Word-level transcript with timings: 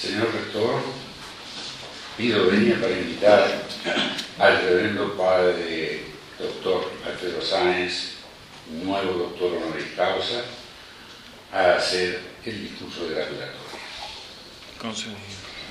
Señor 0.00 0.32
Rector, 0.32 0.80
pido 2.16 2.46
venia 2.46 2.80
para 2.80 2.96
invitar 2.96 3.62
al 4.38 4.62
reverendo 4.62 5.16
padre 5.16 6.02
doctor 6.38 6.92
Alfredo 7.04 7.42
Sáenz, 7.42 8.12
nuevo 8.70 9.12
doctor 9.14 9.56
honoris 9.56 9.88
causa, 9.96 10.44
a 11.52 11.72
hacer 11.72 12.20
el 12.44 12.68
discurso 12.68 13.08
de 13.08 13.16
la 13.16 13.22
oratoria. 13.22 13.48
Concedido. 14.80 15.16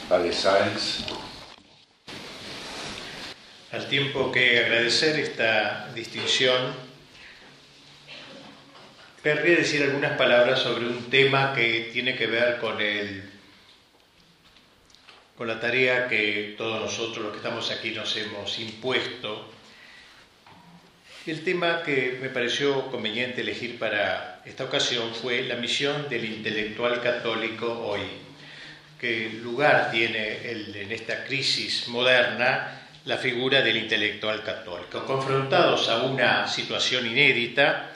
Padre 0.10 0.34
Sáenz. 0.34 1.06
Al 3.72 3.88
tiempo 3.88 4.30
que 4.34 4.60
agradecer 4.60 5.18
esta 5.22 5.90
distinción, 5.96 6.74
querría 9.24 9.56
decir 9.56 9.84
algunas 9.84 10.18
palabras 10.18 10.60
sobre 10.60 10.86
un 10.86 11.10
tema 11.10 11.54
que 11.54 11.92
tiene 11.94 12.18
que 12.18 12.28
ver 12.28 12.58
con 12.60 12.82
el 12.82 13.37
con 15.38 15.48
la 15.48 15.60
tarea 15.60 16.08
que 16.08 16.56
todos 16.58 16.82
nosotros 16.82 17.18
los 17.18 17.32
que 17.32 17.38
estamos 17.38 17.70
aquí 17.70 17.92
nos 17.92 18.18
hemos 18.18 18.58
impuesto. 18.58 19.52
El 21.28 21.44
tema 21.44 21.84
que 21.84 22.18
me 22.20 22.30
pareció 22.30 22.90
conveniente 22.90 23.42
elegir 23.42 23.78
para 23.78 24.42
esta 24.46 24.64
ocasión 24.64 25.14
fue 25.14 25.44
la 25.44 25.56
misión 25.56 26.10
del 26.10 26.26
intelectual 26.26 27.02
católico 27.02 27.68
hoy. 27.68 28.02
¿Qué 29.00 29.30
lugar 29.44 29.92
tiene 29.92 30.50
en 30.50 30.92
esta 30.92 31.24
crisis 31.24 31.88
moderna 31.90 32.88
la 33.06 33.18
figura 33.18 33.62
del 33.62 33.78
intelectual 33.78 34.42
católico? 34.42 35.06
Confrontados 35.06 35.88
a 35.90 36.02
una 36.04 36.48
situación 36.48 37.06
inédita, 37.06 37.92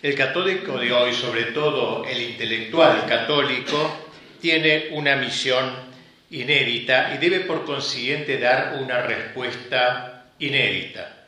el 0.00 0.14
católico 0.14 0.78
de 0.78 0.92
hoy, 0.92 1.12
sobre 1.12 1.46
todo 1.46 2.04
el 2.04 2.20
intelectual 2.20 3.04
católico, 3.06 4.10
tiene 4.40 4.90
una 4.92 5.16
misión 5.16 5.93
inédita 6.30 7.14
y 7.14 7.18
debe 7.18 7.40
por 7.40 7.64
consiguiente 7.64 8.38
dar 8.38 8.78
una 8.80 9.02
respuesta 9.02 10.26
inédita. 10.38 11.26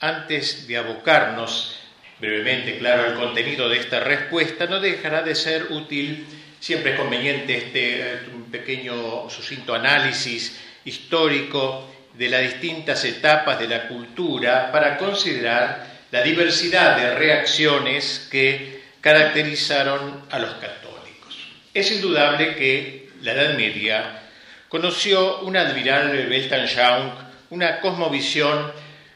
Antes 0.00 0.66
de 0.66 0.76
abocarnos 0.76 1.78
brevemente, 2.18 2.78
claro, 2.78 3.04
al 3.04 3.14
contenido 3.14 3.68
de 3.68 3.78
esta 3.78 4.00
respuesta, 4.00 4.66
no 4.66 4.80
dejará 4.80 5.22
de 5.22 5.34
ser 5.34 5.66
útil, 5.70 6.26
siempre 6.60 6.92
es 6.92 6.98
conveniente 6.98 7.56
este 7.56 8.00
eh, 8.00 8.18
pequeño 8.50 9.28
sucinto 9.28 9.74
análisis 9.74 10.58
histórico 10.84 11.92
de 12.14 12.28
las 12.28 12.42
distintas 12.42 13.04
etapas 13.04 13.58
de 13.58 13.68
la 13.68 13.88
cultura 13.88 14.72
para 14.72 14.96
considerar 14.96 15.86
la 16.10 16.22
diversidad 16.22 16.96
de 16.96 17.14
reacciones 17.14 18.28
que 18.30 18.80
caracterizaron 19.00 20.24
a 20.30 20.38
los 20.38 20.54
católicos. 20.54 21.36
Es 21.74 21.90
indudable 21.92 22.56
que 22.56 23.05
la 23.22 23.32
Edad 23.32 23.56
Media, 23.56 24.22
conoció 24.68 25.40
una 25.40 25.62
admirable 25.62 26.26
Weltanschauung, 26.26 27.12
una 27.50 27.80
cosmovisión 27.80 28.72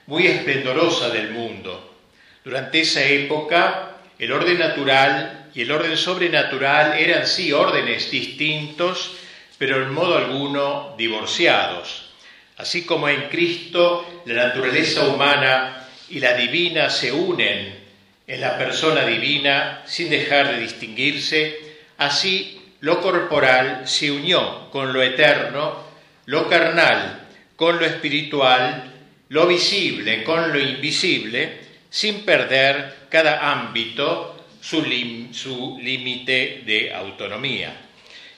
muy 0.07 0.27
esplendorosa 0.27 1.11
del 1.11 1.31
mundo. 1.31 1.98
Durante 2.45 2.81
esa 2.81 3.05
época, 3.05 3.97
el 4.19 4.33
orden 4.33 4.59
natural 4.59 5.51
y 5.55 5.62
el 5.62 5.73
orden 5.73 5.97
sobrenatural 5.97 6.98
eran 6.98 7.27
sí 7.27 7.53
órdenes 7.53 8.11
distintos, 8.11 9.12
pero 9.59 9.83
en 9.83 9.92
modo 9.92 10.17
alguno 10.17 10.95
divorciados. 10.97 12.11
Así 12.57 12.85
como 12.85 13.09
en 13.09 13.29
Cristo 13.29 14.23
la 14.27 14.48
naturaleza 14.48 15.07
humana 15.07 15.87
y 16.09 16.20
la 16.20 16.35
divina 16.35 16.91
se 16.91 17.12
unen 17.12 17.81
en 18.27 18.41
la 18.41 18.59
persona 18.59 19.05
divina 19.05 19.83
sin 19.87 20.11
dejar 20.11 20.53
de 20.53 20.61
distinguirse, 20.61 21.59
así 21.98 22.59
lo 22.81 23.00
corporal 23.00 23.86
se 23.86 24.11
unió 24.11 24.70
con 24.70 24.92
lo 24.92 25.03
eterno, 25.03 25.84
lo 26.27 26.48
carnal 26.48 27.28
con 27.56 27.78
lo 27.78 27.84
espiritual, 27.84 28.91
lo 29.28 29.47
visible 29.47 30.25
con 30.25 30.53
lo 30.53 30.59
invisible, 30.59 31.58
sin 31.91 32.24
perder 32.24 33.07
cada 33.11 33.51
ámbito 33.51 34.46
su 34.61 34.83
límite 34.83 36.63
de 36.64 36.92
autonomía. 36.95 37.89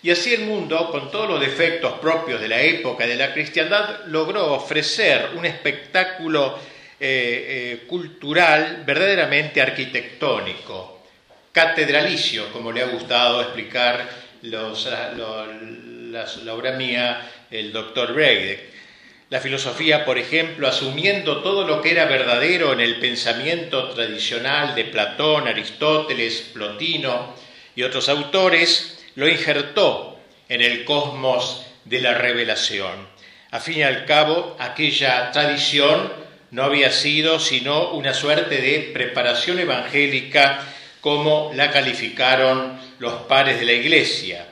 Y 0.02 0.10
así 0.10 0.34
el 0.34 0.42
mundo, 0.42 0.90
con 0.90 1.12
todos 1.12 1.28
los 1.28 1.40
defectos 1.40 1.92
propios 2.00 2.40
de 2.40 2.48
la 2.48 2.60
época 2.60 3.06
de 3.06 3.14
la 3.14 3.32
cristiandad, 3.32 4.06
logró 4.06 4.52
ofrecer 4.54 5.30
un 5.36 5.46
espectáculo 5.46 6.58
eh, 6.98 7.78
eh, 7.78 7.86
cultural 7.86 8.82
verdaderamente 8.84 9.60
arquitectónico, 9.60 11.02
catedralicio, 11.52 12.52
como 12.52 12.72
le 12.72 12.82
ha 12.82 12.86
gustado 12.86 13.42
explicar 13.42 14.08
los, 14.42 14.86
la, 14.86 16.54
obra 16.54 16.72
mía, 16.72 17.30
el 17.50 17.72
doctor 17.72 18.12
Breidek. 18.12 18.72
La 19.30 19.40
filosofía, 19.40 20.04
por 20.04 20.18
ejemplo, 20.18 20.68
asumiendo 20.68 21.40
todo 21.42 21.66
lo 21.66 21.80
que 21.80 21.92
era 21.92 22.04
verdadero 22.04 22.72
en 22.74 22.80
el 22.80 22.96
pensamiento 23.00 23.88
tradicional 23.90 24.74
de 24.74 24.84
Platón, 24.84 25.48
Aristóteles, 25.48 26.50
Plotino 26.52 27.34
y 27.74 27.82
otros 27.82 28.10
autores, 28.10 29.02
lo 29.14 29.26
injertó 29.26 30.18
en 30.50 30.60
el 30.60 30.84
cosmos 30.84 31.64
de 31.86 32.02
la 32.02 32.14
revelación. 32.14 33.08
A 33.50 33.60
fin 33.60 33.78
y 33.78 33.82
al 33.82 34.04
cabo, 34.04 34.56
aquella 34.58 35.30
tradición 35.30 36.12
no 36.50 36.64
había 36.64 36.90
sido 36.90 37.40
sino 37.40 37.92
una 37.92 38.12
suerte 38.12 38.60
de 38.60 38.90
preparación 38.92 39.58
evangélica 39.58 40.60
como 41.00 41.50
la 41.54 41.70
calificaron 41.70 42.78
los 43.02 43.22
pares 43.22 43.58
de 43.58 43.66
la 43.66 43.72
Iglesia. 43.72 44.46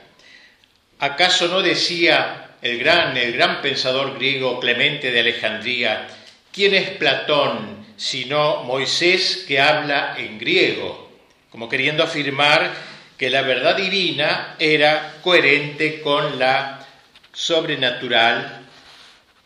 ¿Acaso 0.99 1.47
no 1.47 1.61
decía 1.61 2.49
el 2.61 2.77
gran, 2.79 3.15
el 3.15 3.31
gran 3.31 3.61
pensador 3.61 4.15
griego 4.15 4.59
Clemente 4.59 5.09
de 5.09 5.21
Alejandría, 5.21 6.09
¿quién 6.51 6.73
es 6.73 6.89
Platón 6.89 7.85
sino 7.95 8.63
Moisés 8.65 9.45
que 9.47 9.61
habla 9.61 10.15
en 10.17 10.37
griego? 10.37 11.09
Como 11.49 11.69
queriendo 11.69 12.03
afirmar 12.03 12.73
que 13.17 13.29
la 13.29 13.41
verdad 13.41 13.77
divina 13.77 14.57
era 14.59 15.13
coherente 15.21 16.01
con 16.01 16.37
la 16.37 16.85
sobrenatural, 17.31 18.65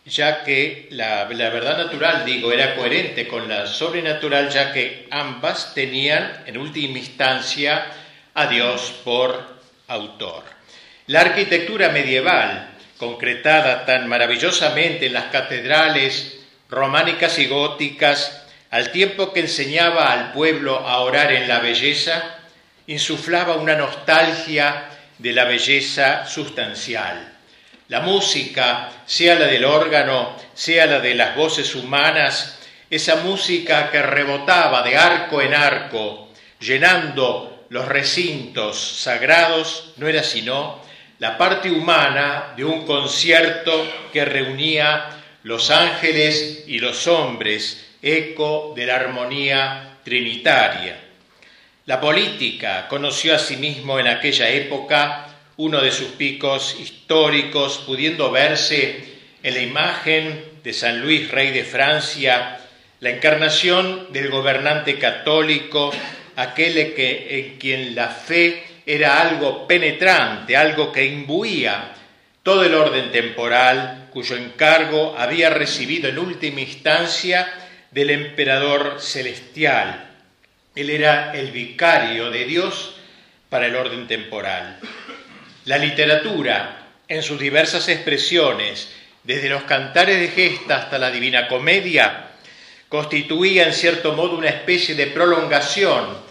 ya 0.05 0.44
que 0.44 0.88
la, 0.89 1.29
la, 1.29 1.49
verdad 1.51 1.77
natural, 1.77 2.25
digo, 2.25 2.51
era 2.51 2.75
coherente 2.75 3.27
con 3.27 3.47
la 3.47 3.67
sobrenatural, 3.67 4.49
ya 4.49 4.73
que 4.73 5.07
ambas 5.11 5.75
tenían 5.75 6.44
en 6.47 6.57
última 6.57 6.97
instancia 6.97 7.91
a 8.35 8.47
Dios 8.47 8.94
por 9.06 9.56
autor. 9.88 10.44
La 11.07 11.22
arquitectura 11.22 11.90
medieval, 11.90 12.69
concretada 12.97 13.85
tan 13.85 14.09
maravillosamente 14.09 15.06
en 15.06 15.13
las 15.13 15.25
catedrales 15.25 16.41
románicas 16.69 17.40
y 17.40 17.47
góticas, 17.47 18.44
al 18.72 18.91
tiempo 18.91 19.31
que 19.31 19.40
enseñaba 19.40 20.12
al 20.12 20.34
pueblo 20.34 20.79
a 20.79 21.00
orar 21.00 21.31
en 21.31 21.47
la 21.47 21.59
belleza, 21.59 22.40
insuflaba 22.88 23.56
una 23.56 23.75
nostalgia 23.75 24.90
de 25.18 25.31
la 25.31 25.45
belleza 25.45 26.25
sustancial. 26.25 27.34
La 27.88 28.01
música, 28.01 28.90
sea 29.06 29.35
la 29.35 29.45
del 29.45 29.63
órgano, 29.63 30.35
sea 30.53 30.88
la 30.88 31.00
de 31.00 31.16
las 31.16 31.38
voces 31.38 31.74
humanas, 31.74 32.59
esa 32.90 33.18
música 33.18 33.90
que 33.91 34.01
rebotaba 34.01 34.81
de 34.84 34.97
arco 34.97 35.41
en 35.41 35.53
arco, 35.53 36.29
llenando 36.59 37.54
los 37.69 37.87
recintos 37.87 38.77
sagrados 38.77 39.93
no 39.97 40.07
era 40.07 40.23
sino 40.23 40.81
la 41.19 41.37
parte 41.37 41.71
humana 41.71 42.53
de 42.57 42.65
un 42.65 42.85
concierto 42.85 43.87
que 44.11 44.25
reunía 44.25 45.09
los 45.43 45.71
ángeles 45.71 46.63
y 46.67 46.79
los 46.79 47.07
hombres, 47.07 47.85
eco 48.01 48.73
de 48.75 48.85
la 48.85 48.95
armonía 48.95 49.99
trinitaria. 50.03 50.99
La 51.85 52.01
política 52.01 52.87
conoció 52.87 53.35
asimismo 53.35 53.99
en 53.99 54.07
aquella 54.07 54.49
época 54.49 55.27
uno 55.57 55.81
de 55.81 55.91
sus 55.91 56.09
picos 56.09 56.75
históricos, 56.79 57.83
pudiendo 57.85 58.31
verse 58.31 59.15
en 59.41 59.53
la 59.53 59.61
imagen 59.61 60.44
de 60.63 60.73
San 60.73 61.01
Luis, 61.01 61.31
rey 61.31 61.51
de 61.51 61.63
Francia, 61.63 62.59
la 63.00 63.11
encarnación 63.11 64.11
del 64.11 64.29
gobernante 64.29 64.97
católico 64.97 65.91
aquel 66.35 66.93
que, 66.93 67.27
en 67.29 67.57
quien 67.57 67.95
la 67.95 68.07
fe 68.09 68.63
era 68.85 69.21
algo 69.21 69.67
penetrante, 69.67 70.55
algo 70.55 70.91
que 70.91 71.05
imbuía 71.05 71.93
todo 72.43 72.63
el 72.63 72.75
orden 72.75 73.11
temporal 73.11 74.09
cuyo 74.11 74.35
encargo 74.35 75.15
había 75.17 75.49
recibido 75.49 76.07
en 76.07 76.19
última 76.19 76.61
instancia 76.61 77.51
del 77.89 78.11
emperador 78.11 78.97
celestial. 78.99 80.11
Él 80.75 80.89
era 80.89 81.33
el 81.33 81.51
vicario 81.51 82.29
de 82.29 82.45
Dios 82.45 82.97
para 83.49 83.67
el 83.67 83.75
orden 83.75 84.07
temporal. 84.07 84.79
La 85.65 85.77
literatura, 85.77 86.83
en 87.07 87.23
sus 87.23 87.39
diversas 87.39 87.87
expresiones, 87.87 88.89
desde 89.23 89.49
los 89.49 89.63
cantares 89.63 90.19
de 90.19 90.27
gesta 90.27 90.77
hasta 90.77 90.99
la 90.99 91.09
divina 91.09 91.47
comedia, 91.47 92.27
constituía 92.89 93.65
en 93.65 93.73
cierto 93.73 94.13
modo 94.13 94.37
una 94.37 94.49
especie 94.49 94.93
de 94.93 95.07
prolongación 95.07 96.25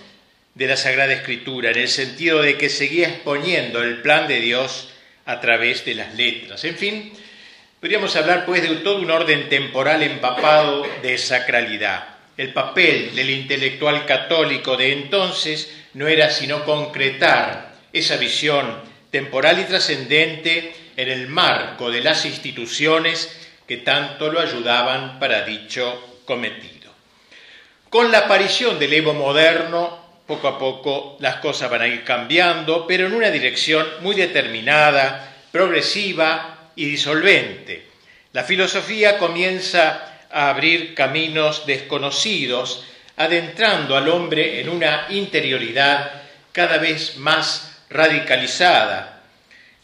de 0.54 0.66
la 0.68 0.76
Sagrada 0.76 1.12
Escritura, 1.12 1.70
en 1.70 1.78
el 1.78 1.88
sentido 1.88 2.40
de 2.40 2.56
que 2.56 2.68
seguía 2.68 3.08
exponiendo 3.08 3.82
el 3.82 4.02
plan 4.02 4.28
de 4.28 4.40
Dios 4.40 4.88
a 5.26 5.40
través 5.40 5.84
de 5.84 5.94
las 5.94 6.14
letras. 6.14 6.64
En 6.64 6.76
fin, 6.76 7.12
podríamos 7.80 8.14
hablar 8.14 8.46
pues 8.46 8.62
de 8.62 8.76
todo 8.76 8.98
un 8.98 9.10
orden 9.10 9.48
temporal 9.48 10.02
empapado 10.02 10.86
de 11.02 11.18
sacralidad. 11.18 12.08
El 12.36 12.52
papel 12.52 13.14
del 13.14 13.30
intelectual 13.30 14.06
católico 14.06 14.76
de 14.76 14.92
entonces 14.92 15.72
no 15.94 16.08
era 16.08 16.30
sino 16.30 16.64
concretar 16.64 17.74
esa 17.92 18.16
visión 18.16 18.80
temporal 19.10 19.60
y 19.60 19.64
trascendente 19.64 20.74
en 20.96 21.08
el 21.08 21.28
marco 21.28 21.90
de 21.90 22.00
las 22.00 22.24
instituciones 22.24 23.40
que 23.66 23.78
tanto 23.78 24.30
lo 24.30 24.40
ayudaban 24.40 25.18
para 25.18 25.44
dicho 25.44 26.20
cometido. 26.24 26.92
Con 27.88 28.10
la 28.10 28.18
aparición 28.18 28.78
del 28.78 28.92
Evo 28.92 29.14
moderno, 29.14 30.03
poco 30.26 30.48
a 30.48 30.58
poco 30.58 31.16
las 31.20 31.36
cosas 31.36 31.70
van 31.70 31.82
a 31.82 31.88
ir 31.88 32.04
cambiando, 32.04 32.86
pero 32.86 33.06
en 33.06 33.14
una 33.14 33.30
dirección 33.30 33.86
muy 34.00 34.14
determinada, 34.14 35.34
progresiva 35.52 36.70
y 36.76 36.86
disolvente. 36.86 37.86
La 38.32 38.44
filosofía 38.44 39.18
comienza 39.18 40.26
a 40.30 40.48
abrir 40.48 40.94
caminos 40.94 41.66
desconocidos, 41.66 42.84
adentrando 43.16 43.96
al 43.96 44.08
hombre 44.08 44.60
en 44.60 44.68
una 44.68 45.06
interioridad 45.10 46.22
cada 46.52 46.78
vez 46.78 47.16
más 47.16 47.82
radicalizada, 47.90 49.22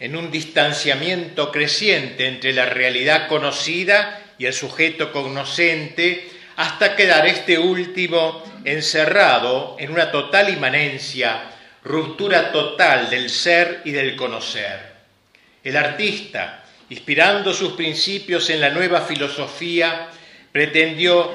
en 0.01 0.17
un 0.17 0.31
distanciamiento 0.31 1.53
creciente 1.53 2.27
entre 2.27 2.53
la 2.53 2.65
realidad 2.65 3.29
conocida 3.29 4.23
y 4.39 4.47
el 4.47 4.55
sujeto 4.55 5.13
cognoscente, 5.13 6.30
hasta 6.61 6.95
quedar 6.95 7.27
este 7.27 7.59
último 7.59 8.45
encerrado 8.67 9.77
en 9.79 9.91
una 9.93 10.11
total 10.11 10.51
inmanencia, 10.51 11.45
ruptura 11.83 12.53
total 12.53 13.09
del 13.09 13.31
ser 13.31 13.81
y 13.87 13.93
del 13.93 14.15
conocer. 14.15 14.79
El 15.65 15.75
artista, 15.79 16.63
inspirando 16.91 17.55
sus 17.55 17.73
principios 17.73 18.51
en 18.51 18.61
la 18.61 18.69
nueva 18.69 19.01
filosofía, 19.01 20.09
pretendió 20.53 21.35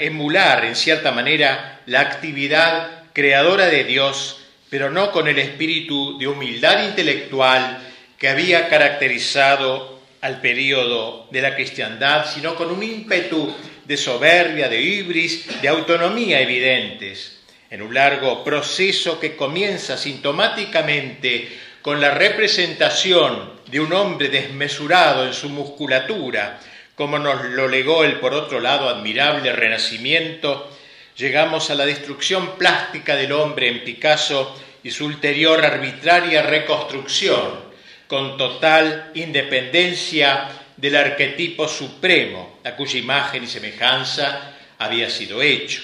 emular 0.00 0.66
en 0.66 0.76
cierta 0.76 1.12
manera 1.12 1.80
la 1.86 2.00
actividad 2.00 3.04
creadora 3.14 3.68
de 3.68 3.84
Dios, 3.84 4.44
pero 4.68 4.90
no 4.90 5.12
con 5.12 5.28
el 5.28 5.38
espíritu 5.38 6.18
de 6.18 6.28
humildad 6.28 6.84
intelectual 6.84 7.78
que 8.18 8.28
había 8.28 8.68
caracterizado 8.68 9.98
al 10.20 10.42
período 10.42 11.26
de 11.30 11.40
la 11.40 11.54
cristiandad, 11.54 12.26
sino 12.30 12.54
con 12.54 12.70
un 12.70 12.82
ímpetu 12.82 13.54
de 13.88 13.96
soberbia, 13.96 14.68
de 14.68 14.82
ibris, 14.82 15.62
de 15.62 15.68
autonomía 15.68 16.40
evidentes, 16.42 17.40
en 17.70 17.80
un 17.80 17.94
largo 17.94 18.44
proceso 18.44 19.18
que 19.18 19.34
comienza 19.34 19.96
sintomáticamente 19.96 21.48
con 21.80 21.98
la 21.98 22.10
representación 22.10 23.54
de 23.66 23.80
un 23.80 23.94
hombre 23.94 24.28
desmesurado 24.28 25.26
en 25.26 25.32
su 25.32 25.48
musculatura, 25.48 26.60
como 26.94 27.18
nos 27.18 27.42
lo 27.46 27.66
legó 27.66 28.04
el 28.04 28.20
por 28.20 28.34
otro 28.34 28.60
lado 28.60 28.90
admirable 28.90 29.52
Renacimiento, 29.52 30.70
llegamos 31.16 31.70
a 31.70 31.74
la 31.74 31.86
destrucción 31.86 32.58
plástica 32.58 33.16
del 33.16 33.32
hombre 33.32 33.68
en 33.68 33.84
Picasso 33.84 34.54
y 34.82 34.90
su 34.90 35.06
ulterior 35.06 35.64
arbitraria 35.64 36.42
reconstrucción, 36.42 37.68
con 38.06 38.36
total 38.36 39.12
independencia 39.14 40.50
del 40.78 40.96
arquetipo 40.96 41.68
supremo 41.68 42.60
a 42.64 42.74
cuya 42.74 42.98
imagen 42.98 43.44
y 43.44 43.46
semejanza 43.46 44.54
había 44.78 45.10
sido 45.10 45.42
hecho. 45.42 45.82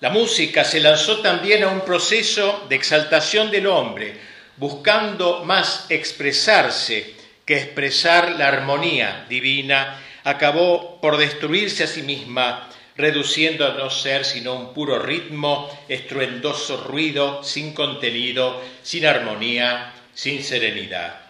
La 0.00 0.10
música 0.10 0.64
se 0.64 0.80
lanzó 0.80 1.20
también 1.20 1.62
a 1.62 1.68
un 1.68 1.82
proceso 1.82 2.66
de 2.68 2.74
exaltación 2.74 3.50
del 3.50 3.66
hombre, 3.66 4.14
buscando 4.56 5.44
más 5.44 5.86
expresarse 5.90 7.14
que 7.44 7.56
expresar 7.58 8.32
la 8.32 8.48
armonía 8.48 9.26
divina, 9.28 10.00
acabó 10.24 11.00
por 11.00 11.18
destruirse 11.18 11.84
a 11.84 11.86
sí 11.86 12.02
misma, 12.02 12.68
reduciendo 12.96 13.66
a 13.66 13.74
no 13.74 13.90
ser 13.90 14.24
sino 14.24 14.54
un 14.54 14.72
puro 14.72 14.98
ritmo, 14.98 15.68
estruendoso 15.88 16.84
ruido, 16.84 17.44
sin 17.44 17.74
contenido, 17.74 18.62
sin 18.82 19.06
armonía, 19.06 19.92
sin 20.14 20.42
serenidad. 20.42 21.20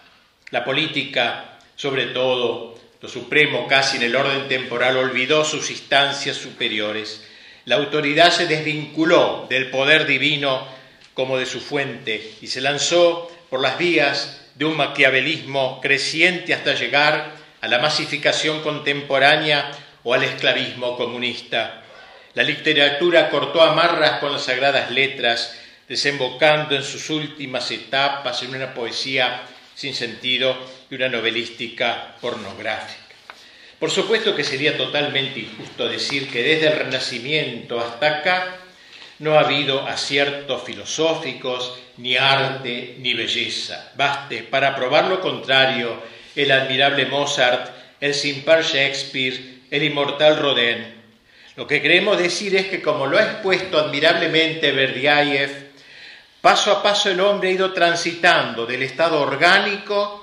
La 0.51 0.63
política, 0.63 1.59
sobre 1.75 2.07
todo, 2.07 2.79
lo 3.03 3.09
supremo 3.09 3.67
casi 3.67 3.97
en 3.97 4.03
el 4.03 4.15
orden 4.15 4.47
temporal 4.47 4.95
olvidó 4.95 5.43
sus 5.43 5.69
instancias 5.71 6.37
superiores. 6.37 7.21
La 7.65 7.75
autoridad 7.75 8.31
se 8.31 8.47
desvinculó 8.47 9.45
del 9.49 9.69
poder 9.69 10.05
divino 10.05 10.65
como 11.13 11.37
de 11.37 11.45
su 11.45 11.59
fuente 11.59 12.35
y 12.39 12.47
se 12.47 12.61
lanzó 12.61 13.29
por 13.49 13.59
las 13.59 13.77
vías 13.77 14.39
de 14.55 14.63
un 14.63 14.77
maquiavelismo 14.77 15.81
creciente 15.81 16.53
hasta 16.53 16.75
llegar 16.75 17.33
a 17.59 17.67
la 17.67 17.79
masificación 17.79 18.61
contemporánea 18.61 19.69
o 20.05 20.13
al 20.13 20.23
esclavismo 20.23 20.95
comunista. 20.95 21.83
La 22.35 22.43
literatura 22.43 23.29
cortó 23.29 23.61
amarras 23.61 24.21
con 24.21 24.31
las 24.31 24.43
sagradas 24.43 24.91
letras, 24.91 25.59
desembocando 25.89 26.73
en 26.73 26.83
sus 26.83 27.09
últimas 27.09 27.69
etapas 27.69 28.41
en 28.43 28.55
una 28.55 28.73
poesía 28.73 29.41
sin 29.75 29.93
sentido 29.93 30.55
y 30.89 30.95
una 30.95 31.09
novelística 31.09 32.15
pornográfica. 32.21 33.03
Por 33.79 33.91
supuesto 33.91 34.35
que 34.35 34.43
sería 34.43 34.77
totalmente 34.77 35.41
injusto 35.41 35.89
decir 35.89 36.29
que 36.29 36.41
desde 36.41 36.67
el 36.67 36.79
Renacimiento 36.79 37.79
hasta 37.79 38.19
acá 38.19 38.55
no 39.19 39.35
ha 39.35 39.41
habido 39.41 39.85
aciertos 39.87 40.63
filosóficos, 40.63 41.77
ni 41.97 42.17
arte, 42.17 42.95
ni 42.99 43.13
belleza. 43.13 43.91
Baste 43.95 44.43
para 44.43 44.75
probar 44.75 45.05
lo 45.05 45.19
contrario 45.21 46.01
el 46.35 46.51
admirable 46.51 47.05
Mozart, 47.05 47.69
el 47.99 48.13
sin 48.13 48.43
Shakespeare, 48.43 49.59
el 49.69 49.83
inmortal 49.83 50.37
Rodin. 50.37 51.03
Lo 51.55 51.67
que 51.67 51.81
queremos 51.81 52.17
decir 52.17 52.55
es 52.55 52.67
que, 52.67 52.81
como 52.81 53.05
lo 53.05 53.17
ha 53.17 53.23
expuesto 53.23 53.77
admirablemente 53.77 54.71
Berdiaev, 54.71 55.71
paso 56.41 56.71
a 56.71 56.81
paso 56.81 57.11
el 57.11 57.19
hombre 57.19 57.49
ha 57.49 57.53
ido 57.53 57.73
transitando 57.73 58.65
del 58.65 58.81
estado 58.81 59.21
orgánico 59.21 60.22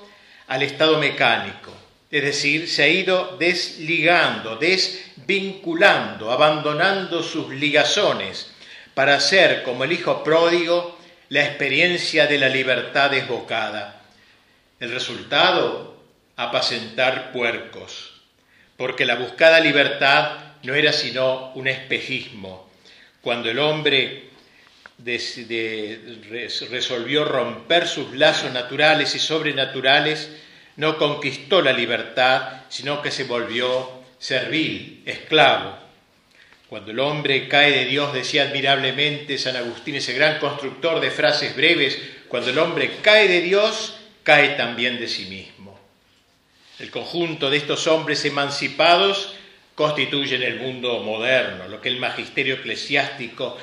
al 0.51 0.63
estado 0.63 0.99
mecánico, 0.99 1.73
es 2.11 2.25
decir, 2.25 2.69
se 2.69 2.83
ha 2.83 2.89
ido 2.89 3.37
desligando, 3.39 4.57
desvinculando, 4.57 6.33
abandonando 6.33 7.23
sus 7.23 7.51
ligazones 7.51 8.51
para 8.93 9.15
hacer, 9.15 9.63
como 9.63 9.85
el 9.85 9.93
hijo 9.93 10.25
pródigo, 10.25 10.99
la 11.29 11.45
experiencia 11.45 12.27
de 12.27 12.39
la 12.39 12.49
libertad 12.49 13.13
desbocada. 13.13 14.03
El 14.81 14.91
resultado, 14.91 16.03
apacentar 16.35 17.31
puercos, 17.31 18.21
porque 18.77 19.05
la 19.05 19.15
buscada 19.15 19.61
libertad 19.61 20.33
no 20.65 20.75
era 20.75 20.93
sino 20.93 21.53
un 21.53 21.69
espejismo. 21.69 22.69
Cuando 23.21 23.49
el 23.49 23.61
hombre 23.61 24.30
resolvió 26.71 27.25
romper 27.25 27.87
sus 27.87 28.15
lazos 28.15 28.53
naturales 28.53 29.15
y 29.15 29.19
sobrenaturales, 29.19 30.31
no 30.77 30.99
conquistó 30.99 31.63
la 31.63 31.73
libertad, 31.73 32.63
sino 32.69 33.03
que 33.03 33.11
se 33.11 33.25
volvió 33.25 34.01
servil, 34.19 35.03
esclavo. 35.07 35.79
Cuando 36.69 36.93
el 36.93 37.01
hombre 37.01 37.49
cae 37.49 37.73
de 37.73 37.85
Dios, 37.87 38.13
decía 38.13 38.45
admirablemente 38.45 39.39
San 39.39 39.57
Agustín, 39.57 39.97
ese 39.97 40.13
gran 40.13 40.39
constructor 40.39 41.01
de 41.01 41.11
frases 41.11 41.57
breves, 41.57 41.99
cuando 42.29 42.51
el 42.51 42.59
hombre 42.59 42.99
cae 43.03 43.27
de 43.27 43.41
Dios, 43.41 43.97
cae 44.23 44.51
también 44.51 45.01
de 45.01 45.09
sí 45.09 45.25
mismo. 45.25 45.79
El 46.79 46.91
conjunto 46.91 47.51
de 47.51 47.57
estos 47.57 47.87
hombres 47.89 48.25
emancipados 48.25 49.35
constituyen 49.75 50.43
el 50.43 50.61
mundo 50.61 51.01
moderno, 51.01 51.67
lo 51.69 51.81
que 51.81 51.89
el 51.89 51.99
magisterio 51.99 52.55
eclesiástico 52.55 53.57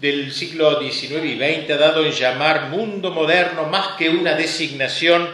del 0.00 0.32
siglo 0.32 0.80
XIX 0.80 1.24
y 1.24 1.36
XX 1.36 1.70
ha 1.72 1.76
dado 1.76 2.04
en 2.04 2.12
llamar 2.12 2.68
mundo 2.70 3.10
moderno 3.10 3.64
más 3.66 3.96
que 3.98 4.08
una 4.08 4.34
designación 4.34 5.28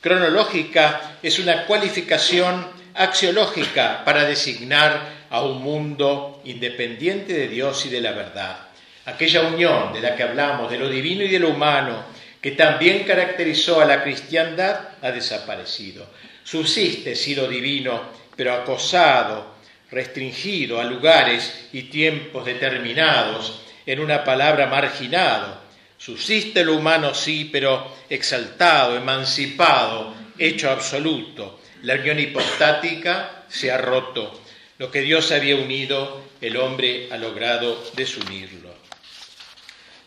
cronológica, 0.00 1.18
es 1.22 1.38
una 1.38 1.66
cualificación 1.66 2.66
axiológica 2.94 4.02
para 4.04 4.24
designar 4.24 5.18
a 5.30 5.42
un 5.42 5.62
mundo 5.62 6.42
independiente 6.44 7.32
de 7.32 7.48
Dios 7.48 7.86
y 7.86 7.90
de 7.90 8.00
la 8.00 8.12
verdad. 8.12 8.58
Aquella 9.04 9.42
unión 9.42 9.92
de 9.92 10.00
la 10.00 10.16
que 10.16 10.24
hablamos, 10.24 10.70
de 10.70 10.78
lo 10.78 10.88
divino 10.88 11.22
y 11.22 11.28
de 11.28 11.38
lo 11.38 11.50
humano, 11.50 12.04
que 12.40 12.52
también 12.52 13.04
caracterizó 13.04 13.80
a 13.80 13.84
la 13.84 14.02
cristiandad, 14.02 14.80
ha 15.00 15.10
desaparecido. 15.10 16.06
Subsiste 16.42 17.14
sí 17.14 17.34
lo 17.34 17.46
divino, 17.46 18.02
pero 18.36 18.54
acosado, 18.54 19.54
restringido 19.90 20.80
a 20.80 20.84
lugares 20.84 21.68
y 21.72 21.82
tiempos 21.82 22.44
determinados, 22.44 23.62
en 23.88 24.00
una 24.00 24.22
palabra 24.22 24.66
marginado. 24.66 25.62
Subsiste 25.96 26.62
lo 26.62 26.74
humano, 26.74 27.14
sí, 27.14 27.48
pero 27.50 27.96
exaltado, 28.10 28.94
emancipado, 28.98 30.14
hecho 30.36 30.70
absoluto. 30.70 31.58
La 31.82 31.94
unión 31.94 32.18
hipostática 32.18 33.44
se 33.48 33.72
ha 33.72 33.78
roto. 33.78 34.42
Lo 34.76 34.90
que 34.90 35.00
Dios 35.00 35.32
había 35.32 35.56
unido, 35.56 36.22
el 36.42 36.58
hombre 36.58 37.08
ha 37.10 37.16
logrado 37.16 37.82
desunirlo. 37.96 38.74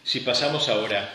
Si 0.03 0.19
pasamos 0.19 0.69
ahora 0.69 1.11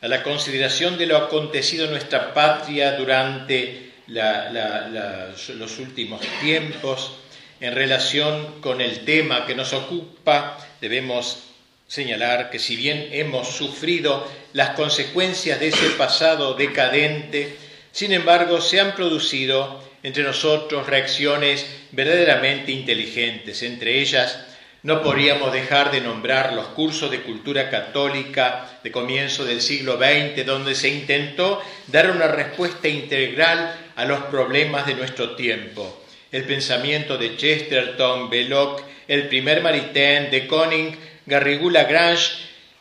a 0.00 0.08
la 0.08 0.24
consideración 0.24 0.98
de 0.98 1.06
lo 1.06 1.16
acontecido 1.16 1.84
en 1.84 1.92
nuestra 1.92 2.34
patria 2.34 2.96
durante 2.96 3.92
los 4.08 5.78
últimos 5.78 6.20
tiempos, 6.40 7.12
en 7.60 7.76
relación 7.76 8.60
con 8.60 8.80
el 8.80 9.04
tema 9.04 9.46
que 9.46 9.54
nos 9.54 9.72
ocupa, 9.72 10.58
debemos 10.80 11.47
señalar 11.88 12.50
que 12.50 12.58
si 12.58 12.76
bien 12.76 13.08
hemos 13.12 13.48
sufrido 13.48 14.24
las 14.52 14.70
consecuencias 14.70 15.58
de 15.58 15.68
ese 15.68 15.88
pasado 15.90 16.54
decadente, 16.54 17.56
sin 17.92 18.12
embargo 18.12 18.60
se 18.60 18.78
han 18.78 18.94
producido 18.94 19.82
entre 20.02 20.22
nosotros 20.22 20.86
reacciones 20.86 21.66
verdaderamente 21.90 22.72
inteligentes. 22.72 23.62
Entre 23.62 24.00
ellas, 24.00 24.38
no 24.82 25.02
podríamos 25.02 25.52
dejar 25.52 25.90
de 25.90 26.00
nombrar 26.00 26.52
los 26.52 26.66
cursos 26.68 27.10
de 27.10 27.22
cultura 27.22 27.68
católica 27.70 28.78
de 28.84 28.92
comienzo 28.92 29.44
del 29.44 29.60
siglo 29.60 29.98
XX, 29.98 30.46
donde 30.46 30.74
se 30.74 30.90
intentó 30.90 31.60
dar 31.88 32.10
una 32.10 32.28
respuesta 32.28 32.86
integral 32.86 33.74
a 33.96 34.04
los 34.04 34.20
problemas 34.24 34.86
de 34.86 34.94
nuestro 34.94 35.34
tiempo. 35.34 36.04
El 36.30 36.44
pensamiento 36.44 37.16
de 37.16 37.36
Chesterton, 37.36 38.30
Belloc, 38.30 38.82
el 39.08 39.26
primer 39.28 39.62
Maritain, 39.62 40.30
de 40.30 40.46
Koning, 40.46 40.96
Garrigou 41.28 41.70
Lagrange, 41.70 42.32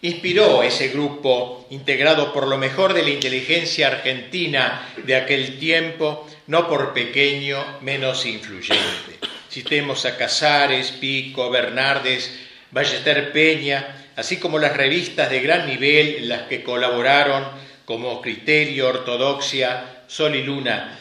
inspiró 0.01 0.63
ese 0.63 0.89
grupo 0.89 1.67
integrado 1.69 2.31
por 2.31 2.47
lo 2.47 2.57
mejor 2.57 2.93
de 2.93 3.03
la 3.03 3.09
inteligencia 3.09 3.87
argentina 3.87 4.87
de 5.03 5.15
aquel 5.15 5.59
tiempo, 5.59 6.27
no 6.47 6.67
por 6.67 6.93
pequeño 6.93 7.79
menos 7.81 8.25
influyente. 8.25 9.19
Citemos 9.51 10.05
a 10.05 10.17
Casares, 10.17 10.91
Pico, 10.91 11.49
Bernardes, 11.49 12.31
Ballester 12.71 13.31
Peña, 13.31 14.05
así 14.15 14.37
como 14.37 14.59
las 14.59 14.75
revistas 14.75 15.29
de 15.29 15.41
gran 15.41 15.67
nivel 15.67 16.15
en 16.17 16.29
las 16.29 16.43
que 16.43 16.63
colaboraron 16.63 17.45
como 17.85 18.21
Criterio, 18.21 18.87
Ortodoxia, 18.89 20.03
Sol 20.07 20.35
y 20.35 20.43
Luna. 20.43 20.99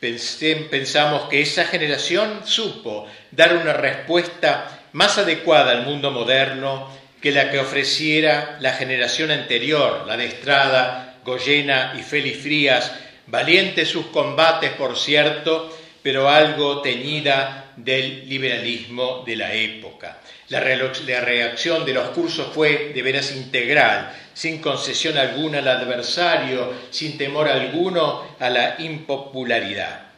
Pensamos 0.00 1.28
que 1.28 1.42
esa 1.42 1.64
generación 1.64 2.42
supo 2.44 3.06
dar 3.30 3.56
una 3.56 3.72
respuesta 3.72 4.81
más 4.92 5.18
adecuada 5.18 5.72
al 5.72 5.84
mundo 5.84 6.10
moderno 6.10 6.88
que 7.20 7.32
la 7.32 7.50
que 7.50 7.58
ofreciera 7.58 8.58
la 8.60 8.72
generación 8.72 9.30
anterior, 9.30 10.04
la 10.06 10.16
de 10.16 10.26
Estrada, 10.26 11.18
Goyena 11.24 11.94
y 11.98 12.02
Félix 12.02 12.38
Frías, 12.42 12.92
valientes 13.26 13.88
sus 13.88 14.06
combates, 14.06 14.72
por 14.72 14.98
cierto, 14.98 15.70
pero 16.02 16.28
algo 16.28 16.82
teñida 16.82 17.72
del 17.76 18.28
liberalismo 18.28 19.22
de 19.24 19.36
la 19.36 19.54
época. 19.54 20.18
La, 20.48 20.60
reacción 20.60 21.86
de 21.86 21.94
los 21.94 22.10
cursos 22.10 22.48
fue 22.52 22.92
de 22.94 23.02
veras 23.02 23.32
integral, 23.32 24.12
sin 24.34 24.60
concesión 24.60 25.16
alguna 25.16 25.58
al 25.58 25.68
adversario, 25.68 26.72
sin 26.90 27.16
temor 27.16 27.48
alguno 27.48 28.36
a 28.38 28.50
la 28.50 28.76
impopularidad. 28.78 30.08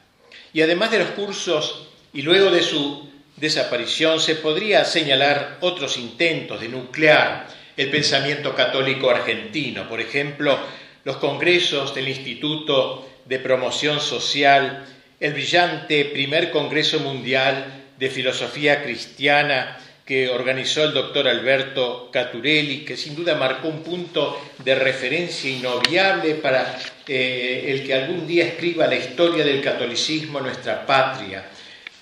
Y 0.52 0.62
además 0.62 0.90
de 0.90 1.00
los 1.00 1.10
cursos, 1.10 1.88
y 2.12 2.22
luego 2.22 2.50
de 2.50 2.62
su 2.62 3.13
desaparición, 3.36 4.20
se 4.20 4.36
podría 4.36 4.84
señalar 4.84 5.58
otros 5.60 5.96
intentos 5.98 6.60
de 6.60 6.68
nuclear 6.68 7.46
el 7.76 7.90
pensamiento 7.90 8.54
católico 8.54 9.10
argentino, 9.10 9.88
por 9.88 10.00
ejemplo, 10.00 10.58
los 11.04 11.16
congresos 11.16 11.94
del 11.94 12.08
Instituto 12.08 13.08
de 13.24 13.38
Promoción 13.38 14.00
Social, 14.00 14.86
el 15.18 15.32
brillante 15.32 16.04
primer 16.06 16.50
Congreso 16.50 17.00
Mundial 17.00 17.84
de 17.98 18.10
Filosofía 18.10 18.82
Cristiana 18.82 19.78
que 20.04 20.28
organizó 20.28 20.84
el 20.84 20.92
doctor 20.92 21.26
Alberto 21.26 22.10
Caturelli, 22.12 22.84
que 22.84 22.96
sin 22.96 23.14
duda 23.16 23.34
marcó 23.36 23.68
un 23.68 23.82
punto 23.82 24.38
de 24.58 24.74
referencia 24.74 25.50
inobviable 25.50 26.34
para 26.34 26.78
eh, 27.08 27.64
el 27.68 27.86
que 27.86 27.94
algún 27.94 28.26
día 28.26 28.44
escriba 28.44 28.86
la 28.86 28.96
historia 28.96 29.44
del 29.44 29.62
catolicismo 29.62 30.38
en 30.38 30.44
nuestra 30.44 30.84
patria 30.84 31.44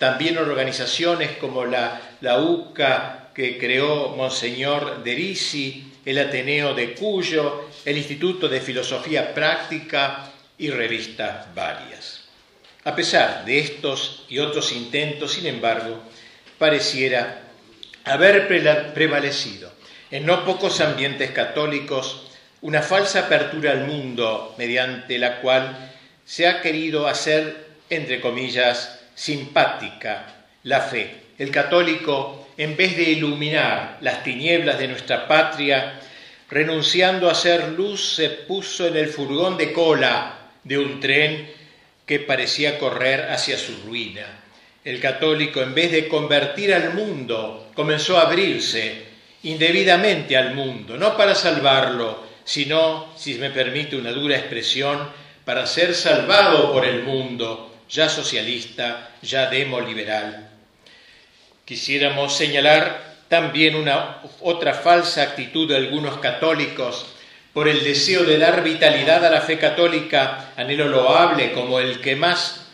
también 0.02 0.36
organizaciones 0.36 1.36
como 1.36 1.64
la, 1.64 2.16
la 2.22 2.40
UCA 2.40 3.28
que 3.32 3.56
creó 3.56 4.08
Monseñor 4.16 5.04
Derisi, 5.04 5.92
el 6.04 6.18
Ateneo 6.18 6.74
de 6.74 6.94
Cuyo, 6.94 7.68
el 7.84 7.96
Instituto 7.98 8.48
de 8.48 8.60
Filosofía 8.60 9.32
Práctica 9.32 10.28
y 10.58 10.70
revistas 10.70 11.54
varias. 11.54 12.24
A 12.82 12.96
pesar 12.96 13.44
de 13.44 13.60
estos 13.60 14.24
y 14.28 14.40
otros 14.40 14.72
intentos, 14.72 15.34
sin 15.34 15.46
embargo, 15.46 16.02
pareciera 16.58 17.42
haber 18.04 18.48
prevalecido 18.92 19.70
en 20.10 20.26
no 20.26 20.44
pocos 20.44 20.80
ambientes 20.80 21.30
católicos 21.30 22.26
una 22.60 22.82
falsa 22.82 23.26
apertura 23.26 23.70
al 23.70 23.86
mundo 23.86 24.52
mediante 24.58 25.16
la 25.20 25.40
cual 25.40 25.92
se 26.24 26.48
ha 26.48 26.60
querido 26.60 27.06
hacer, 27.06 27.68
entre 27.88 28.20
comillas, 28.20 28.98
simpática 29.14 30.26
la 30.64 30.80
fe. 30.80 31.16
El 31.38 31.50
católico, 31.50 32.48
en 32.56 32.76
vez 32.76 32.96
de 32.96 33.04
iluminar 33.04 33.98
las 34.00 34.22
tinieblas 34.22 34.78
de 34.78 34.88
nuestra 34.88 35.26
patria, 35.26 36.00
renunciando 36.50 37.30
a 37.30 37.34
ser 37.34 37.70
luz, 37.70 38.14
se 38.14 38.28
puso 38.30 38.86
en 38.86 38.96
el 38.96 39.08
furgón 39.08 39.56
de 39.56 39.72
cola 39.72 40.50
de 40.62 40.78
un 40.78 41.00
tren 41.00 41.50
que 42.06 42.20
parecía 42.20 42.78
correr 42.78 43.30
hacia 43.30 43.58
su 43.58 43.74
ruina. 43.86 44.26
El 44.84 45.00
católico, 45.00 45.62
en 45.62 45.74
vez 45.74 45.92
de 45.92 46.08
convertir 46.08 46.74
al 46.74 46.94
mundo, 46.94 47.70
comenzó 47.74 48.18
a 48.18 48.22
abrirse 48.22 49.06
indebidamente 49.44 50.36
al 50.36 50.54
mundo, 50.54 50.96
no 50.96 51.16
para 51.16 51.34
salvarlo, 51.34 52.22
sino, 52.44 53.12
si 53.16 53.34
me 53.34 53.50
permite 53.50 53.96
una 53.96 54.12
dura 54.12 54.36
expresión, 54.36 55.08
para 55.44 55.66
ser 55.66 55.94
salvado 55.94 56.72
por 56.72 56.84
el 56.84 57.02
mundo 57.02 57.71
ya 57.92 58.08
socialista, 58.08 59.10
ya 59.22 59.50
demoliberal. 59.50 60.48
Quisiéramos 61.64 62.34
señalar 62.34 63.12
también 63.28 63.76
una 63.76 64.22
otra 64.40 64.74
falsa 64.74 65.22
actitud 65.22 65.68
de 65.68 65.76
algunos 65.76 66.18
católicos 66.18 67.06
por 67.52 67.68
el 67.68 67.84
deseo 67.84 68.24
de 68.24 68.38
dar 68.38 68.64
vitalidad 68.64 69.24
a 69.24 69.30
la 69.30 69.42
fe 69.42 69.58
católica, 69.58 70.52
anhelo 70.56 70.88
loable 70.88 71.52
como 71.52 71.78
el 71.78 72.00
que 72.00 72.16
más 72.16 72.66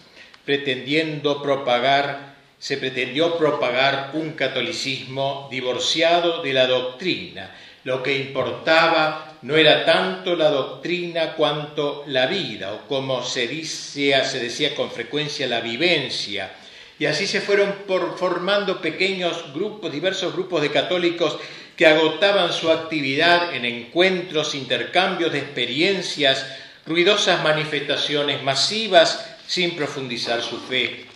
pretendiendo 0.44 1.42
propagar 1.42 2.28
se 2.58 2.76
pretendió 2.76 3.38
propagar 3.38 4.10
un 4.14 4.32
catolicismo 4.32 5.48
divorciado 5.50 6.42
de 6.42 6.52
la 6.52 6.66
doctrina. 6.66 7.54
Lo 7.84 8.02
que 8.02 8.16
importaba 8.16 9.27
no 9.42 9.56
era 9.56 9.84
tanto 9.84 10.34
la 10.34 10.50
doctrina 10.50 11.34
cuanto 11.34 12.04
la 12.06 12.26
vida, 12.26 12.72
o 12.72 12.88
como 12.88 13.22
se, 13.22 13.46
dice, 13.46 14.14
se 14.24 14.40
decía 14.40 14.74
con 14.74 14.90
frecuencia, 14.90 15.46
la 15.46 15.60
vivencia. 15.60 16.52
Y 16.98 17.06
así 17.06 17.26
se 17.26 17.40
fueron 17.40 17.74
formando 18.16 18.80
pequeños 18.80 19.52
grupos, 19.54 19.92
diversos 19.92 20.32
grupos 20.32 20.62
de 20.62 20.70
católicos 20.70 21.38
que 21.76 21.86
agotaban 21.86 22.52
su 22.52 22.72
actividad 22.72 23.54
en 23.54 23.64
encuentros, 23.64 24.56
intercambios 24.56 25.32
de 25.32 25.38
experiencias, 25.38 26.44
ruidosas 26.84 27.42
manifestaciones 27.44 28.42
masivas 28.42 29.24
sin 29.46 29.76
profundizar 29.76 30.42
su 30.42 30.58
fe. 30.58 31.06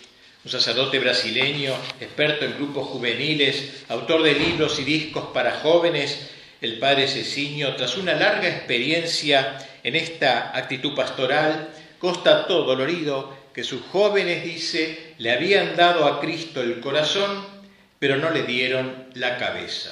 Un 0.45 0.51
sacerdote 0.51 0.99
brasileño, 0.99 1.73
experto 1.99 2.45
en 2.45 2.55
grupos 2.55 2.87
juveniles, 2.87 3.83
autor 3.89 4.23
de 4.23 4.35
libros 4.35 4.79
y 4.79 4.83
discos 4.85 5.25
para 5.33 5.59
jóvenes, 5.59 6.29
el 6.63 6.79
padre 6.79 7.09
Ceciño, 7.09 7.75
tras 7.75 7.97
una 7.97 8.13
larga 8.13 8.47
experiencia 8.47 9.57
en 9.83 9.97
esta 9.97 10.57
actitud 10.57 10.95
pastoral, 10.95 11.69
constató 11.99 12.63
dolorido 12.63 13.37
que 13.53 13.65
sus 13.65 13.81
jóvenes, 13.81 14.45
dice, 14.45 15.13
le 15.17 15.31
habían 15.31 15.75
dado 15.75 16.05
a 16.05 16.21
Cristo 16.21 16.61
el 16.61 16.79
corazón, 16.79 17.45
pero 17.99 18.15
no 18.15 18.29
le 18.29 18.43
dieron 18.43 19.07
la 19.13 19.37
cabeza. 19.37 19.89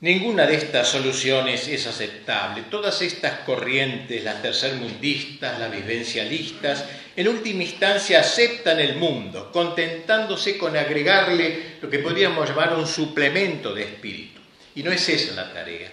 Ninguna 0.00 0.46
de 0.46 0.54
estas 0.54 0.88
soluciones 0.88 1.68
es 1.68 1.86
aceptable. 1.86 2.62
Todas 2.70 3.02
estas 3.02 3.40
corrientes, 3.40 4.24
las 4.24 4.40
tercermundistas, 4.40 5.58
las 5.58 5.70
vivencialistas, 5.70 6.86
en 7.14 7.28
última 7.28 7.62
instancia 7.62 8.20
aceptan 8.20 8.80
el 8.80 8.96
mundo, 8.96 9.52
contentándose 9.52 10.56
con 10.56 10.78
agregarle 10.78 11.76
lo 11.82 11.90
que 11.90 11.98
podríamos 11.98 12.48
llamar 12.48 12.74
un 12.74 12.86
suplemento 12.86 13.74
de 13.74 13.82
espíritu. 13.82 14.37
Y 14.78 14.84
no 14.84 14.92
es 14.92 15.08
esa 15.08 15.34
la 15.34 15.52
tarea. 15.52 15.90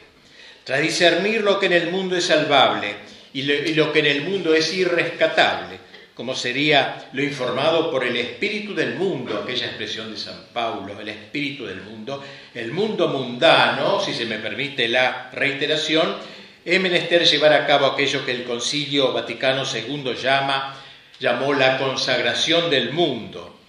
Tras 0.63 0.80
discernir 0.80 1.42
lo 1.42 1.60
que 1.60 1.65
en 1.65 1.74
el 1.74 1.89
mundo 1.89 2.15
es 2.15 2.25
salvable 2.25 2.94
y 3.34 3.42
lo 3.74 3.92
que 3.92 3.98
en 3.98 4.06
el 4.06 4.22
mundo 4.22 4.54
es 4.54 4.72
irrescatable, 4.75 5.80
como 6.13 6.36
sería 6.36 7.10
lo 7.13 7.24
informado 7.24 7.89
por 7.89 8.04
el 8.04 8.15
espíritu 8.15 8.75
del 8.75 8.94
mundo, 8.94 9.42
aquella 9.42 9.65
expresión 9.65 10.12
de 10.12 10.20
San 10.20 10.46
Pablo, 10.54 11.00
el 11.00 11.10
espíritu 11.10 11.65
del 11.65 11.82
mundo, 11.82 12.24
el 12.54 12.72
mundo 12.72 13.08
mundano, 13.08 14.00
si 14.00 14.13
se 14.13 14.27
me 14.27 14.38
permite 14.38 14.88
la 14.88 15.32
reiteración, 15.34 16.18
es 16.63 16.80
menester 16.80 17.25
llevar 17.25 17.54
a 17.54 17.65
cabo 17.65 17.88
aquello 17.88 18.24
que 18.24 18.34
el 18.34 18.44
Concilio 18.44 19.12
Vaticano 19.13 19.63
II 19.65 20.13
llama, 20.13 20.80
llamó 21.20 21.56
la 21.56 21.80
consagración 21.80 22.70
del 22.70 22.94
mundo. 22.94 23.60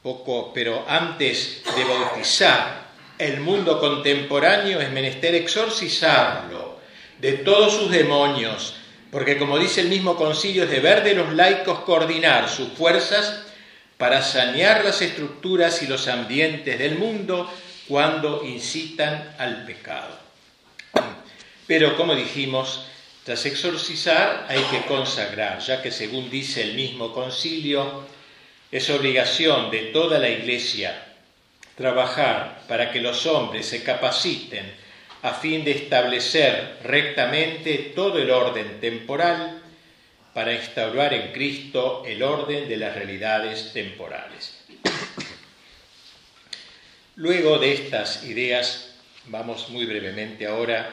Poco, 0.00 0.52
pero 0.54 0.84
antes 0.88 1.64
de 1.76 1.84
bautizar 1.84 2.83
el 3.18 3.40
mundo 3.40 3.78
contemporáneo 3.78 4.80
es 4.80 4.90
menester 4.90 5.34
exorcizarlo, 5.34 6.80
de 7.20 7.34
todos 7.34 7.74
sus 7.74 7.90
demonios, 7.90 8.74
porque 9.10 9.38
como 9.38 9.58
dice 9.58 9.80
el 9.80 9.88
mismo 9.88 10.16
concilio, 10.16 10.64
es 10.64 10.70
deber 10.70 11.04
de 11.04 11.14
los 11.14 11.32
laicos 11.32 11.80
coordinar 11.80 12.48
sus 12.48 12.70
fuerzas 12.70 13.44
para 13.96 14.22
sanear 14.22 14.84
las 14.84 15.00
estructuras 15.00 15.82
y 15.82 15.86
los 15.86 16.08
ambientes 16.08 16.78
del 16.78 16.98
mundo 16.98 17.48
cuando 17.86 18.44
incitan 18.44 19.34
al 19.38 19.64
pecado. 19.64 20.18
Pero 21.66 21.96
como 21.96 22.14
dijimos, 22.16 22.86
tras 23.22 23.46
exorcizar 23.46 24.46
hay 24.48 24.60
que 24.64 24.82
consagrar, 24.86 25.60
ya 25.60 25.80
que 25.80 25.92
según 25.92 26.28
dice 26.28 26.62
el 26.62 26.74
mismo 26.74 27.14
concilio, 27.14 28.02
es 28.72 28.90
obligación 28.90 29.70
de 29.70 29.84
toda 29.92 30.18
la 30.18 30.28
Iglesia 30.28 31.13
trabajar 31.76 32.62
para 32.68 32.90
que 32.90 33.00
los 33.00 33.26
hombres 33.26 33.66
se 33.66 33.82
capaciten 33.82 34.72
a 35.22 35.32
fin 35.32 35.64
de 35.64 35.72
establecer 35.72 36.78
rectamente 36.84 37.92
todo 37.94 38.18
el 38.18 38.30
orden 38.30 38.80
temporal 38.80 39.62
para 40.34 40.52
instaurar 40.52 41.14
en 41.14 41.32
Cristo 41.32 42.02
el 42.06 42.22
orden 42.22 42.68
de 42.68 42.76
las 42.76 42.94
realidades 42.94 43.72
temporales. 43.72 44.64
Luego 47.16 47.58
de 47.58 47.72
estas 47.72 48.24
ideas, 48.24 48.90
vamos 49.26 49.70
muy 49.70 49.86
brevemente 49.86 50.46
ahora 50.46 50.90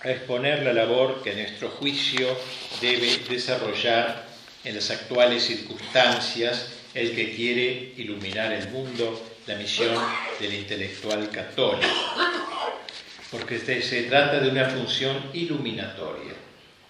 a 0.00 0.10
exponer 0.10 0.62
la 0.62 0.72
labor 0.72 1.22
que 1.22 1.34
nuestro 1.34 1.68
juicio 1.68 2.36
debe 2.80 3.18
desarrollar 3.28 4.26
en 4.64 4.74
las 4.74 4.90
actuales 4.90 5.44
circunstancias 5.44 6.72
el 6.94 7.14
que 7.14 7.34
quiere 7.34 7.92
iluminar 7.98 8.52
el 8.52 8.68
mundo, 8.70 9.22
la 9.48 9.56
misión 9.56 9.96
del 10.38 10.52
intelectual 10.52 11.30
católico, 11.30 11.88
porque 13.30 13.58
se 13.58 14.02
trata 14.02 14.40
de 14.40 14.50
una 14.50 14.66
función 14.66 15.30
iluminatoria. 15.32 16.34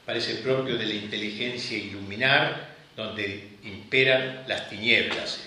Parece 0.04 0.36
propio 0.36 0.76
de 0.76 0.86
la 0.86 0.94
inteligencia 0.94 1.78
iluminar, 1.78 2.74
donde 2.96 3.50
imperan 3.62 4.42
las 4.48 4.68
tinieblas. 4.68 5.40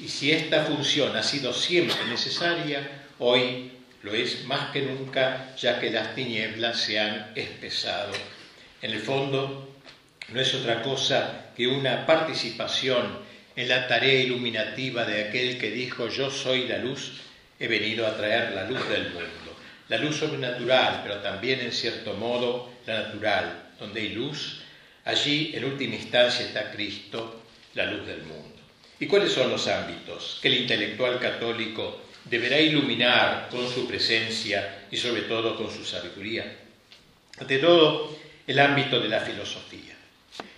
Y 0.00 0.08
si 0.08 0.32
esta 0.32 0.64
función 0.64 1.16
ha 1.16 1.22
sido 1.22 1.54
siempre 1.54 2.04
necesaria, 2.08 3.04
hoy 3.20 3.70
lo 4.02 4.12
es 4.12 4.44
más 4.44 4.70
que 4.72 4.82
nunca, 4.82 5.54
ya 5.56 5.78
que 5.78 5.90
las 5.90 6.16
tinieblas 6.16 6.80
se 6.80 6.98
han 6.98 7.30
espesado. 7.36 8.12
En 8.82 8.90
el 8.90 9.00
fondo, 9.00 9.72
no 10.30 10.40
es 10.40 10.52
otra 10.52 10.82
cosa 10.82 11.52
que 11.56 11.68
una 11.68 12.04
participación 12.06 13.24
en 13.56 13.68
la 13.68 13.88
tarea 13.88 14.20
iluminativa 14.20 15.04
de 15.06 15.24
aquel 15.24 15.58
que 15.58 15.70
dijo 15.70 16.08
yo 16.08 16.30
soy 16.30 16.68
la 16.68 16.78
luz, 16.78 17.12
he 17.58 17.66
venido 17.66 18.06
a 18.06 18.16
traer 18.16 18.52
la 18.52 18.68
luz 18.68 18.86
del 18.88 19.04
mundo. 19.04 19.56
La 19.88 19.96
luz 19.96 20.16
sobrenatural, 20.16 21.00
pero 21.02 21.16
también 21.20 21.60
en 21.60 21.72
cierto 21.72 22.14
modo 22.14 22.70
la 22.86 23.04
natural. 23.04 23.70
Donde 23.80 24.00
hay 24.00 24.08
luz, 24.10 24.60
allí 25.04 25.52
en 25.54 25.64
última 25.64 25.94
instancia 25.94 26.44
está 26.44 26.70
Cristo, 26.70 27.42
la 27.74 27.86
luz 27.86 28.06
del 28.06 28.22
mundo. 28.22 28.56
¿Y 29.00 29.06
cuáles 29.06 29.32
son 29.32 29.50
los 29.50 29.66
ámbitos 29.68 30.38
que 30.42 30.48
el 30.48 30.54
intelectual 30.54 31.18
católico 31.18 32.02
deberá 32.24 32.58
iluminar 32.58 33.48
con 33.50 33.68
su 33.70 33.86
presencia 33.86 34.86
y 34.90 34.96
sobre 34.96 35.22
todo 35.22 35.56
con 35.56 35.70
su 35.70 35.84
sabiduría? 35.84 36.56
Ante 37.38 37.58
todo, 37.58 38.16
el 38.46 38.58
ámbito 38.58 39.00
de 39.00 39.08
la 39.08 39.20
filosofía. 39.20 39.95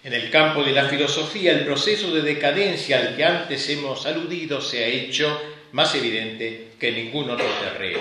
En 0.08 0.14
el 0.14 0.30
campo 0.30 0.64
de 0.64 0.72
la 0.72 0.86
filosofía, 0.88 1.52
el 1.52 1.66
proceso 1.66 2.10
de 2.10 2.22
decadencia 2.22 2.98
al 2.98 3.14
que 3.14 3.24
antes 3.26 3.68
hemos 3.68 4.06
aludido 4.06 4.58
se 4.62 4.82
ha 4.82 4.86
hecho 4.86 5.38
más 5.72 5.94
evidente 5.94 6.68
que 6.80 6.88
en 6.88 6.94
ningún 6.94 7.28
otro 7.28 7.44
terreno. 7.62 7.98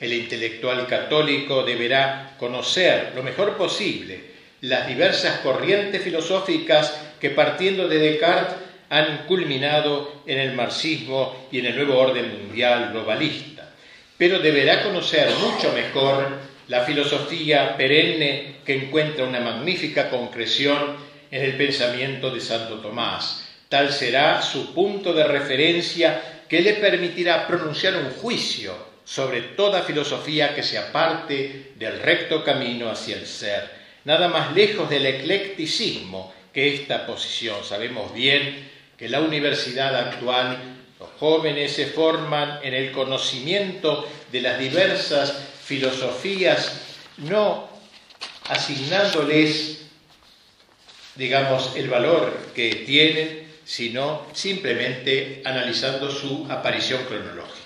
El 0.00 0.14
intelectual 0.14 0.84
católico 0.88 1.62
deberá 1.62 2.34
conocer 2.40 3.12
lo 3.14 3.22
mejor 3.22 3.56
posible 3.56 4.18
las 4.62 4.88
diversas 4.88 5.38
corrientes 5.42 6.02
filosóficas 6.02 6.92
que 7.20 7.30
partiendo 7.30 7.86
de 7.86 7.98
Descartes 7.98 8.56
han 8.90 9.18
culminado 9.28 10.22
en 10.26 10.40
el 10.40 10.54
marxismo 10.54 11.46
y 11.52 11.60
en 11.60 11.66
el 11.66 11.76
nuevo 11.76 12.00
orden 12.00 12.36
mundial 12.36 12.88
globalista. 12.90 13.70
Pero 14.18 14.40
deberá 14.40 14.82
conocer 14.82 15.28
mucho 15.36 15.72
mejor 15.72 16.36
la 16.66 16.80
filosofía 16.80 17.76
perenne 17.76 18.56
que 18.66 18.74
encuentra 18.74 19.24
una 19.24 19.38
magnífica 19.38 20.10
concreción 20.10 21.13
en 21.34 21.42
el 21.42 21.56
pensamiento 21.56 22.30
de 22.30 22.40
Santo 22.40 22.76
Tomás. 22.76 23.44
Tal 23.68 23.92
será 23.92 24.40
su 24.40 24.72
punto 24.72 25.12
de 25.12 25.24
referencia 25.24 26.44
que 26.48 26.62
le 26.62 26.74
permitirá 26.74 27.48
pronunciar 27.48 27.96
un 27.96 28.10
juicio 28.10 28.72
sobre 29.04 29.40
toda 29.40 29.82
filosofía 29.82 30.54
que 30.54 30.62
se 30.62 30.78
aparte 30.78 31.72
del 31.74 31.98
recto 31.98 32.44
camino 32.44 32.88
hacia 32.88 33.16
el 33.16 33.26
ser. 33.26 33.68
Nada 34.04 34.28
más 34.28 34.54
lejos 34.54 34.88
del 34.88 35.06
eclecticismo 35.06 36.32
que 36.52 36.72
esta 36.72 37.04
posición. 37.04 37.64
Sabemos 37.64 38.14
bien 38.14 38.70
que 38.96 39.08
la 39.08 39.18
universidad 39.18 39.92
actual, 39.96 40.56
los 41.00 41.08
jóvenes 41.18 41.72
se 41.72 41.86
forman 41.86 42.60
en 42.62 42.74
el 42.74 42.92
conocimiento 42.92 44.08
de 44.30 44.40
las 44.40 44.56
diversas 44.56 45.36
filosofías, 45.64 46.80
no 47.16 47.68
asignándoles 48.48 49.83
digamos, 51.16 51.72
el 51.76 51.88
valor 51.88 52.32
que 52.54 52.84
tienen, 52.86 53.44
sino 53.64 54.26
simplemente 54.32 55.42
analizando 55.44 56.10
su 56.10 56.46
aparición 56.50 57.02
cronológica. 57.04 57.60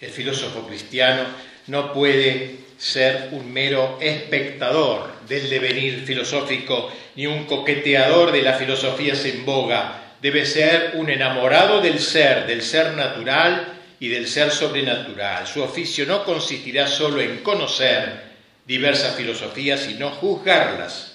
El 0.00 0.10
filósofo 0.10 0.66
cristiano 0.66 1.24
no 1.66 1.92
puede 1.92 2.56
ser 2.78 3.28
un 3.32 3.52
mero 3.52 3.98
espectador 4.00 5.12
del 5.28 5.48
devenir 5.48 6.04
filosófico 6.04 6.92
ni 7.14 7.26
un 7.26 7.44
coqueteador 7.44 8.32
de 8.32 8.42
las 8.42 8.58
filosofías 8.58 9.24
en 9.24 9.44
boga. 9.44 10.14
Debe 10.20 10.46
ser 10.46 10.92
un 10.94 11.10
enamorado 11.10 11.80
del 11.80 12.00
ser, 12.00 12.46
del 12.46 12.62
ser 12.62 12.92
natural 12.94 13.74
y 14.00 14.08
del 14.08 14.26
ser 14.26 14.50
sobrenatural. 14.50 15.46
Su 15.46 15.62
oficio 15.62 16.06
no 16.06 16.24
consistirá 16.24 16.86
solo 16.86 17.20
en 17.20 17.38
conocer 17.38 18.32
diversas 18.66 19.14
filosofías, 19.14 19.80
sino 19.80 20.10
juzgarlas 20.10 21.11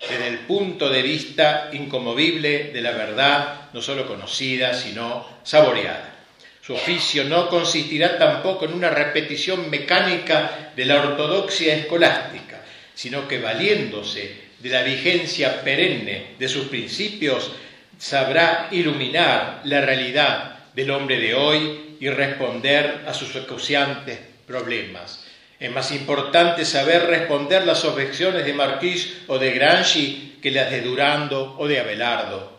desde 0.00 0.28
el 0.28 0.38
punto 0.40 0.88
de 0.88 1.02
vista 1.02 1.70
incomovible 1.72 2.70
de 2.72 2.80
la 2.80 2.92
verdad, 2.92 3.70
no 3.72 3.82
solo 3.82 4.06
conocida, 4.06 4.74
sino 4.74 5.26
saboreada. 5.42 6.14
Su 6.62 6.74
oficio 6.74 7.24
no 7.24 7.48
consistirá 7.48 8.18
tampoco 8.18 8.64
en 8.64 8.72
una 8.72 8.90
repetición 8.90 9.68
mecánica 9.70 10.72
de 10.76 10.84
la 10.84 11.00
ortodoxia 11.00 11.74
escolástica, 11.74 12.62
sino 12.94 13.26
que 13.26 13.40
valiéndose 13.40 14.50
de 14.58 14.68
la 14.68 14.82
vigencia 14.82 15.62
perenne 15.62 16.36
de 16.38 16.48
sus 16.48 16.66
principios, 16.66 17.50
sabrá 17.98 18.68
iluminar 18.70 19.62
la 19.64 19.80
realidad 19.80 20.58
del 20.74 20.90
hombre 20.90 21.18
de 21.18 21.34
hoy 21.34 21.96
y 22.00 22.08
responder 22.08 23.04
a 23.06 23.12
sus 23.12 23.34
acuciantes 23.36 24.18
problemas. 24.46 25.24
Es 25.60 25.70
más 25.70 25.92
importante 25.92 26.64
saber 26.64 27.06
responder 27.06 27.66
las 27.66 27.84
objeciones 27.84 28.46
de 28.46 28.54
Marquis 28.54 29.18
o 29.26 29.38
de 29.38 29.50
Gramsci 29.50 30.38
que 30.40 30.50
las 30.50 30.70
de 30.70 30.80
Durando 30.80 31.54
o 31.58 31.68
de 31.68 31.78
Abelardo. 31.78 32.58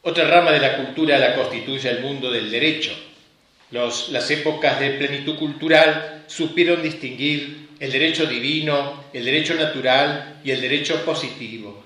Otra 0.00 0.26
rama 0.26 0.52
de 0.52 0.60
la 0.60 0.78
cultura 0.78 1.18
la 1.18 1.34
constituye 1.34 1.90
el 1.90 2.00
mundo 2.00 2.32
del 2.32 2.50
derecho. 2.50 2.92
las 3.72 4.30
épocas 4.30 4.80
de 4.80 4.92
plenitud 4.92 5.36
cultural 5.36 6.24
supieron 6.26 6.82
distinguir 6.82 7.68
el 7.78 7.92
derecho 7.92 8.24
divino, 8.24 9.04
el 9.12 9.26
derecho 9.26 9.54
natural 9.54 10.40
y 10.42 10.52
el 10.52 10.62
derecho 10.62 11.04
positivo. 11.04 11.84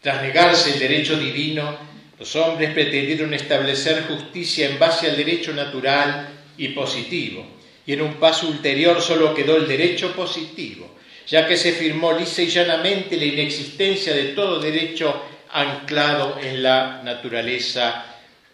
Tras 0.00 0.22
negarse 0.22 0.74
el 0.74 0.78
derecho 0.78 1.18
divino, 1.18 1.76
los 2.16 2.36
hombres 2.36 2.72
pretendieron 2.72 3.34
establecer 3.34 4.04
justicia 4.04 4.68
en 4.68 4.78
base 4.78 5.10
al 5.10 5.16
derecho 5.16 5.52
natural 5.52 6.28
y 6.56 6.68
positivo 6.68 7.59
y 7.86 7.92
en 7.92 8.02
un 8.02 8.14
paso 8.14 8.48
ulterior 8.48 9.00
solo 9.00 9.34
quedó 9.34 9.56
el 9.56 9.66
derecho 9.66 10.12
positivo, 10.12 10.96
ya 11.26 11.46
que 11.46 11.56
se 11.56 11.72
firmó 11.72 12.12
lisa 12.12 12.42
y 12.42 12.48
llanamente 12.48 13.16
la 13.16 13.24
inexistencia 13.24 14.14
de 14.14 14.26
todo 14.26 14.60
derecho 14.60 15.22
anclado 15.52 16.38
en 16.40 16.62
la 16.62 17.02
naturaleza 17.02 18.04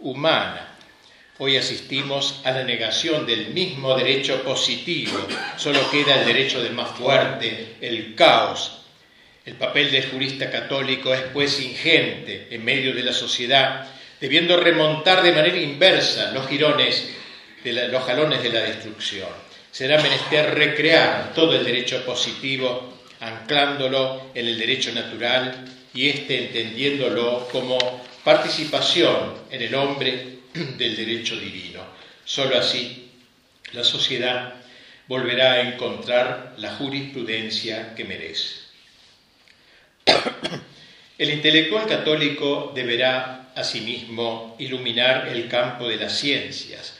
humana. 0.00 0.76
Hoy 1.38 1.58
asistimos 1.58 2.40
a 2.44 2.50
la 2.50 2.64
negación 2.64 3.26
del 3.26 3.48
mismo 3.48 3.94
derecho 3.94 4.42
positivo, 4.42 5.18
solo 5.58 5.90
queda 5.90 6.20
el 6.20 6.26
derecho 6.26 6.62
del 6.62 6.72
más 6.72 6.90
fuerte, 6.90 7.76
el 7.80 8.14
caos. 8.14 8.72
El 9.44 9.54
papel 9.54 9.90
del 9.90 10.10
jurista 10.10 10.50
católico 10.50 11.12
es 11.12 11.20
pues 11.32 11.60
ingente 11.60 12.48
en 12.50 12.64
medio 12.64 12.94
de 12.94 13.02
la 13.02 13.12
sociedad, 13.12 13.86
debiendo 14.18 14.56
remontar 14.56 15.22
de 15.22 15.32
manera 15.32 15.58
inversa 15.58 16.32
los 16.32 16.48
girones 16.48 17.10
de 17.72 17.88
los 17.88 18.04
jalones 18.04 18.42
de 18.42 18.50
la 18.50 18.60
destrucción. 18.60 19.28
Será 19.70 20.00
menester 20.00 20.54
recrear 20.54 21.32
todo 21.34 21.54
el 21.54 21.64
derecho 21.64 22.04
positivo, 22.04 22.94
anclándolo 23.20 24.30
en 24.34 24.46
el 24.46 24.58
derecho 24.58 24.92
natural 24.92 25.66
y 25.92 26.08
éste 26.08 26.46
entendiéndolo 26.46 27.48
como 27.50 27.78
participación 28.24 29.34
en 29.50 29.62
el 29.62 29.74
hombre 29.74 30.38
del 30.54 30.96
derecho 30.96 31.36
divino. 31.36 31.80
Solo 32.24 32.58
así 32.58 33.10
la 33.72 33.84
sociedad 33.84 34.54
volverá 35.08 35.52
a 35.52 35.60
encontrar 35.60 36.54
la 36.58 36.74
jurisprudencia 36.76 37.94
que 37.94 38.04
merece. 38.04 38.54
El 41.18 41.30
intelectual 41.30 41.86
católico 41.86 42.72
deberá 42.74 43.48
asimismo 43.54 44.54
iluminar 44.58 45.28
el 45.28 45.48
campo 45.48 45.88
de 45.88 45.96
las 45.96 46.18
ciencias, 46.18 46.94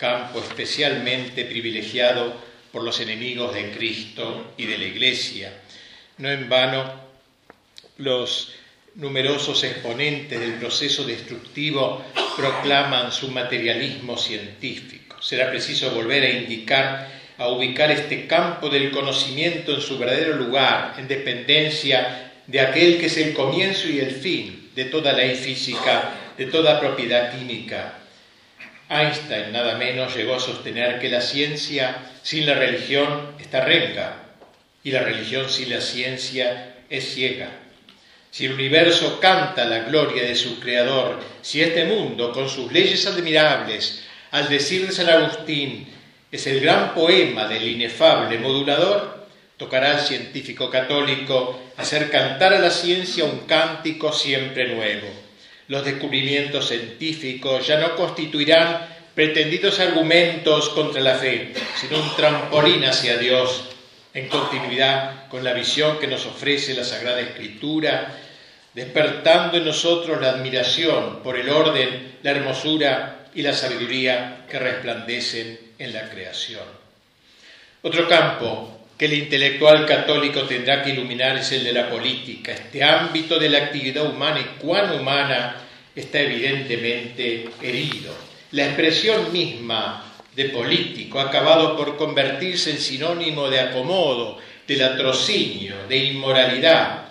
campo 0.00 0.40
especialmente 0.40 1.44
privilegiado 1.44 2.34
por 2.72 2.82
los 2.82 3.00
enemigos 3.00 3.52
de 3.54 3.70
Cristo 3.70 4.54
y 4.56 4.64
de 4.64 4.78
la 4.78 4.84
Iglesia. 4.84 5.52
No 6.16 6.30
en 6.30 6.48
vano, 6.48 6.90
los 7.98 8.54
numerosos 8.94 9.62
exponentes 9.62 10.40
del 10.40 10.54
proceso 10.54 11.04
destructivo 11.04 12.02
proclaman 12.34 13.12
su 13.12 13.28
materialismo 13.30 14.16
científico. 14.16 15.20
Será 15.20 15.50
preciso 15.50 15.90
volver 15.90 16.24
a 16.24 16.30
indicar, 16.30 17.08
a 17.36 17.48
ubicar 17.48 17.90
este 17.90 18.26
campo 18.26 18.70
del 18.70 18.90
conocimiento 18.92 19.74
en 19.74 19.82
su 19.82 19.98
verdadero 19.98 20.36
lugar, 20.36 20.94
en 20.96 21.08
dependencia 21.08 22.32
de 22.46 22.60
aquel 22.60 22.98
que 22.98 23.06
es 23.06 23.16
el 23.18 23.34
comienzo 23.34 23.86
y 23.88 24.00
el 24.00 24.12
fin 24.12 24.70
de 24.74 24.86
toda 24.86 25.12
ley 25.12 25.34
física, 25.34 26.14
de 26.38 26.46
toda 26.46 26.80
propiedad 26.80 27.36
química. 27.36 27.99
Einstein 28.90 29.52
nada 29.52 29.76
menos 29.76 30.16
llegó 30.16 30.34
a 30.34 30.40
sostener 30.40 30.98
que 30.98 31.08
la 31.08 31.20
ciencia 31.20 31.96
sin 32.22 32.44
la 32.44 32.54
religión 32.54 33.36
está 33.38 33.64
renga 33.64 34.16
y 34.82 34.90
la 34.90 35.02
religión 35.02 35.48
sin 35.48 35.70
la 35.70 35.80
ciencia 35.80 36.74
es 36.90 37.14
ciega. 37.14 37.50
Si 38.32 38.46
el 38.46 38.52
universo 38.52 39.20
canta 39.20 39.64
la 39.64 39.80
gloria 39.84 40.24
de 40.24 40.34
su 40.34 40.58
creador, 40.58 41.20
si 41.40 41.62
este 41.62 41.84
mundo, 41.84 42.32
con 42.32 42.48
sus 42.48 42.72
leyes 42.72 43.06
admirables, 43.06 44.04
al 44.32 44.48
decir 44.48 44.86
de 44.86 44.92
San 44.92 45.08
Agustín, 45.08 45.88
es 46.30 46.46
el 46.46 46.60
gran 46.60 46.94
poema 46.94 47.46
del 47.46 47.66
inefable 47.66 48.38
modulador, 48.38 49.26
tocará 49.56 49.92
al 49.92 50.00
científico 50.00 50.70
católico 50.70 51.60
hacer 51.76 52.10
cantar 52.10 52.54
a 52.54 52.58
la 52.58 52.70
ciencia 52.70 53.24
un 53.24 53.40
cántico 53.46 54.12
siempre 54.12 54.74
nuevo. 54.74 55.29
Los 55.70 55.84
descubrimientos 55.84 56.66
científicos 56.66 57.64
ya 57.64 57.78
no 57.78 57.94
constituirán 57.94 58.88
pretendidos 59.14 59.78
argumentos 59.78 60.68
contra 60.70 61.00
la 61.00 61.14
fe, 61.14 61.52
sino 61.80 62.02
un 62.02 62.16
trampolín 62.16 62.84
hacia 62.84 63.16
Dios, 63.18 63.66
en 64.12 64.28
continuidad 64.28 65.28
con 65.28 65.44
la 65.44 65.52
visión 65.52 66.00
que 66.00 66.08
nos 66.08 66.26
ofrece 66.26 66.74
la 66.74 66.82
Sagrada 66.82 67.20
Escritura, 67.20 68.18
despertando 68.74 69.58
en 69.58 69.64
nosotros 69.64 70.20
la 70.20 70.30
admiración 70.30 71.22
por 71.22 71.38
el 71.38 71.48
orden, 71.48 72.16
la 72.24 72.32
hermosura 72.32 73.26
y 73.32 73.42
la 73.42 73.52
sabiduría 73.52 74.46
que 74.50 74.58
resplandecen 74.58 75.56
en 75.78 75.92
la 75.92 76.10
creación. 76.10 76.64
Otro 77.82 78.08
campo 78.08 78.79
que 79.00 79.06
el 79.06 79.14
intelectual 79.14 79.86
católico 79.86 80.42
tendrá 80.42 80.82
que 80.82 80.90
iluminar 80.90 81.38
es 81.38 81.50
el 81.52 81.64
de 81.64 81.72
la 81.72 81.88
política. 81.88 82.52
Este 82.52 82.84
ámbito 82.84 83.38
de 83.38 83.48
la 83.48 83.56
actividad 83.56 84.04
humana 84.04 84.40
y 84.40 84.60
cuán 84.60 84.92
humana 84.92 85.56
está 85.96 86.20
evidentemente 86.20 87.48
herido. 87.62 88.14
La 88.50 88.66
expresión 88.66 89.32
misma 89.32 90.04
de 90.36 90.50
político 90.50 91.18
ha 91.18 91.28
acabado 91.28 91.78
por 91.78 91.96
convertirse 91.96 92.72
en 92.72 92.78
sinónimo 92.78 93.48
de 93.48 93.60
acomodo, 93.60 94.36
de 94.68 94.76
latrocinio, 94.76 95.76
de 95.88 95.96
inmoralidad. 95.96 97.04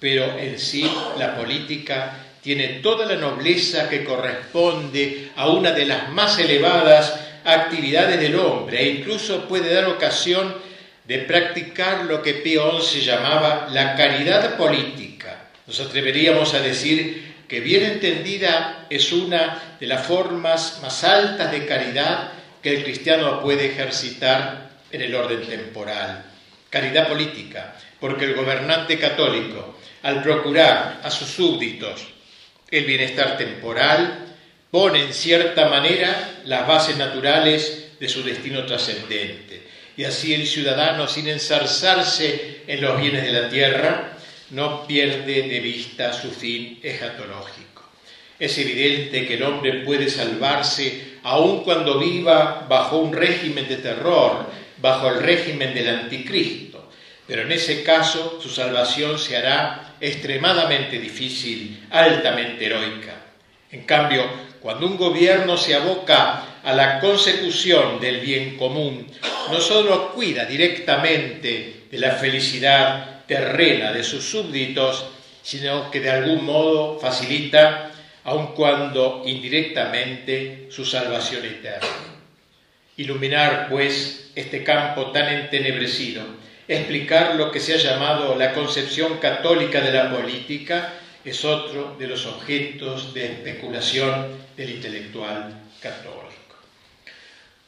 Pero 0.00 0.36
en 0.36 0.58
sí 0.58 0.90
la 1.20 1.36
política 1.36 2.26
tiene 2.42 2.80
toda 2.82 3.06
la 3.06 3.14
nobleza 3.14 3.88
que 3.88 4.02
corresponde 4.02 5.28
a 5.36 5.50
una 5.50 5.70
de 5.70 5.86
las 5.86 6.10
más 6.10 6.36
elevadas 6.40 7.14
actividades 7.44 8.18
del 8.18 8.34
hombre 8.40 8.82
e 8.82 8.88
incluso 8.88 9.46
puede 9.46 9.72
dar 9.72 9.84
ocasión 9.84 10.65
de 11.06 11.18
practicar 11.18 12.04
lo 12.04 12.22
que 12.22 12.34
Pío 12.34 12.80
XI 12.80 13.00
llamaba 13.00 13.68
la 13.70 13.94
caridad 13.94 14.56
política. 14.56 15.50
Nos 15.66 15.80
atreveríamos 15.80 16.54
a 16.54 16.60
decir 16.60 17.36
que 17.48 17.60
bien 17.60 17.84
entendida 17.84 18.86
es 18.90 19.12
una 19.12 19.76
de 19.78 19.86
las 19.86 20.04
formas 20.04 20.80
más 20.82 21.04
altas 21.04 21.52
de 21.52 21.64
caridad 21.64 22.32
que 22.60 22.76
el 22.76 22.84
cristiano 22.84 23.40
puede 23.40 23.66
ejercitar 23.66 24.70
en 24.90 25.02
el 25.02 25.14
orden 25.14 25.42
temporal. 25.46 26.24
Caridad 26.70 27.08
política, 27.08 27.76
porque 28.00 28.24
el 28.24 28.34
gobernante 28.34 28.98
católico, 28.98 29.78
al 30.02 30.22
procurar 30.22 31.00
a 31.04 31.10
sus 31.10 31.28
súbditos 31.28 32.04
el 32.68 32.84
bienestar 32.84 33.38
temporal, 33.38 34.24
pone 34.72 35.04
en 35.04 35.12
cierta 35.12 35.68
manera 35.68 36.40
las 36.44 36.66
bases 36.66 36.96
naturales 36.96 37.92
de 38.00 38.08
su 38.08 38.24
destino 38.24 38.66
trascendente 38.66 39.66
y 39.96 40.04
así 40.04 40.34
el 40.34 40.46
ciudadano, 40.46 41.08
sin 41.08 41.28
ensarzarse 41.28 42.62
en 42.66 42.80
los 42.80 43.00
bienes 43.00 43.24
de 43.24 43.32
la 43.32 43.48
tierra, 43.48 44.18
no 44.50 44.86
pierde 44.86 45.48
de 45.48 45.60
vista 45.60 46.12
su 46.12 46.30
fin 46.30 46.78
escatológico. 46.82 47.82
Es 48.38 48.58
evidente 48.58 49.26
que 49.26 49.34
el 49.34 49.42
hombre 49.42 49.80
puede 49.84 50.10
salvarse 50.10 51.16
aun 51.22 51.64
cuando 51.64 51.98
viva 51.98 52.66
bajo 52.68 52.98
un 52.98 53.12
régimen 53.12 53.66
de 53.66 53.76
terror, 53.76 54.46
bajo 54.76 55.08
el 55.08 55.20
régimen 55.20 55.74
del 55.74 55.88
anticristo, 55.88 56.90
pero 57.26 57.42
en 57.42 57.52
ese 57.52 57.82
caso 57.82 58.38
su 58.40 58.50
salvación 58.50 59.18
se 59.18 59.36
hará 59.36 59.94
extremadamente 60.00 60.98
difícil, 60.98 61.86
altamente 61.90 62.66
heroica. 62.66 63.14
En 63.72 63.84
cambio, 63.84 64.24
cuando 64.60 64.86
un 64.86 64.96
gobierno 64.96 65.56
se 65.56 65.74
aboca 65.74 66.55
a 66.66 66.74
la 66.74 66.98
consecución 66.98 68.00
del 68.00 68.18
bien 68.18 68.56
común, 68.56 69.06
no 69.52 69.60
solo 69.60 70.10
cuida 70.12 70.44
directamente 70.46 71.84
de 71.88 71.98
la 71.98 72.10
felicidad 72.10 73.24
terrena 73.24 73.92
de 73.92 74.02
sus 74.02 74.24
súbditos, 74.24 75.06
sino 75.44 75.92
que 75.92 76.00
de 76.00 76.10
algún 76.10 76.44
modo 76.44 76.98
facilita, 76.98 77.92
aun 78.24 78.48
cuando 78.48 79.22
indirectamente, 79.24 80.66
su 80.68 80.84
salvación 80.84 81.44
eterna. 81.44 81.86
Iluminar, 82.96 83.68
pues, 83.70 84.32
este 84.34 84.64
campo 84.64 85.12
tan 85.12 85.28
entenebrecido, 85.32 86.24
explicar 86.66 87.36
lo 87.36 87.52
que 87.52 87.60
se 87.60 87.74
ha 87.74 87.76
llamado 87.76 88.34
la 88.34 88.52
concepción 88.52 89.18
católica 89.18 89.80
de 89.80 89.92
la 89.92 90.10
política, 90.10 90.94
es 91.24 91.44
otro 91.44 91.94
de 91.96 92.08
los 92.08 92.26
objetos 92.26 93.14
de 93.14 93.26
especulación 93.26 94.26
del 94.56 94.70
intelectual 94.70 95.62
católico. 95.80 96.25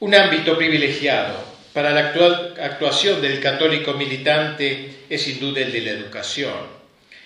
Un 0.00 0.14
ámbito 0.14 0.56
privilegiado 0.56 1.34
para 1.72 1.90
la 1.90 2.08
actual 2.08 2.54
actuación 2.60 3.20
del 3.20 3.40
católico 3.40 3.94
militante 3.94 4.90
es 5.10 5.22
sin 5.22 5.40
duda 5.40 5.60
el 5.60 5.72
de 5.72 5.80
la 5.80 5.90
educación. 5.90 6.78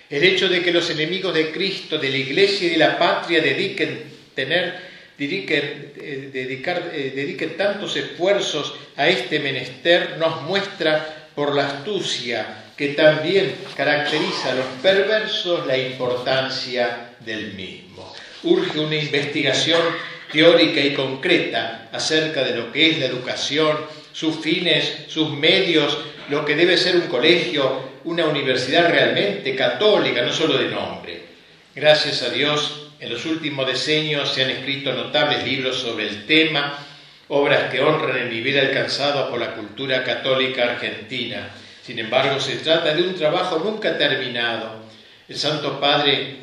El 0.09 0.23
hecho 0.23 0.49
de 0.49 0.63
que 0.63 0.71
los 0.71 0.89
enemigos 0.89 1.35
de 1.35 1.51
Cristo, 1.51 1.99
de 1.99 2.09
la 2.09 2.17
Iglesia 2.17 2.67
y 2.67 2.71
de 2.71 2.77
la 2.77 2.97
patria 2.97 3.41
dediquen, 3.41 4.03
tener, 4.33 4.73
eh, 5.19 6.29
dedicar, 6.33 6.91
eh, 6.93 7.13
dediquen 7.15 7.57
tantos 7.57 7.95
esfuerzos 7.95 8.73
a 8.95 9.07
este 9.07 9.39
menester 9.39 10.17
nos 10.17 10.41
muestra 10.41 11.29
por 11.35 11.55
la 11.55 11.67
astucia 11.67 12.71
que 12.75 12.89
también 12.89 13.53
caracteriza 13.77 14.51
a 14.51 14.55
los 14.55 14.65
perversos 14.81 15.67
la 15.67 15.77
importancia 15.77 17.11
del 17.19 17.53
mismo. 17.53 18.11
Urge 18.43 18.79
una 18.79 18.95
investigación 18.95 19.79
teórica 20.33 20.81
y 20.81 20.93
concreta 20.93 21.87
acerca 21.93 22.43
de 22.43 22.55
lo 22.55 22.71
que 22.71 22.89
es 22.89 22.99
la 22.99 23.05
educación, 23.05 23.77
sus 24.11 24.37
fines, 24.39 25.05
sus 25.07 25.29
medios, 25.29 25.97
lo 26.29 26.43
que 26.43 26.55
debe 26.55 26.75
ser 26.75 26.95
un 26.95 27.07
colegio, 27.07 27.93
una 28.03 28.25
universidad 28.25 28.89
realmente 28.89 29.55
católica, 29.55 30.23
no 30.23 30.33
solo 30.33 30.57
de 30.57 30.69
nombre. 30.69 31.21
Gracias 31.75 32.23
a 32.23 32.29
Dios, 32.29 32.89
en 32.99 33.11
los 33.11 33.25
últimos 33.25 33.67
decenios 33.67 34.33
se 34.33 34.43
han 34.43 34.49
escrito 34.49 34.91
notables 34.93 35.43
libros 35.45 35.77
sobre 35.77 36.07
el 36.07 36.25
tema, 36.25 36.79
obras 37.27 37.71
que 37.71 37.81
honran 37.81 38.17
el 38.17 38.29
nivel 38.29 38.59
alcanzado 38.59 39.29
por 39.29 39.39
la 39.39 39.53
cultura 39.53 40.03
católica 40.03 40.63
argentina. 40.63 41.49
Sin 41.85 41.99
embargo, 41.99 42.39
se 42.39 42.55
trata 42.57 42.93
de 42.93 43.03
un 43.03 43.15
trabajo 43.15 43.59
nunca 43.59 43.97
terminado. 43.97 44.83
El 45.27 45.35
Santo 45.35 45.79
Padre 45.79 46.37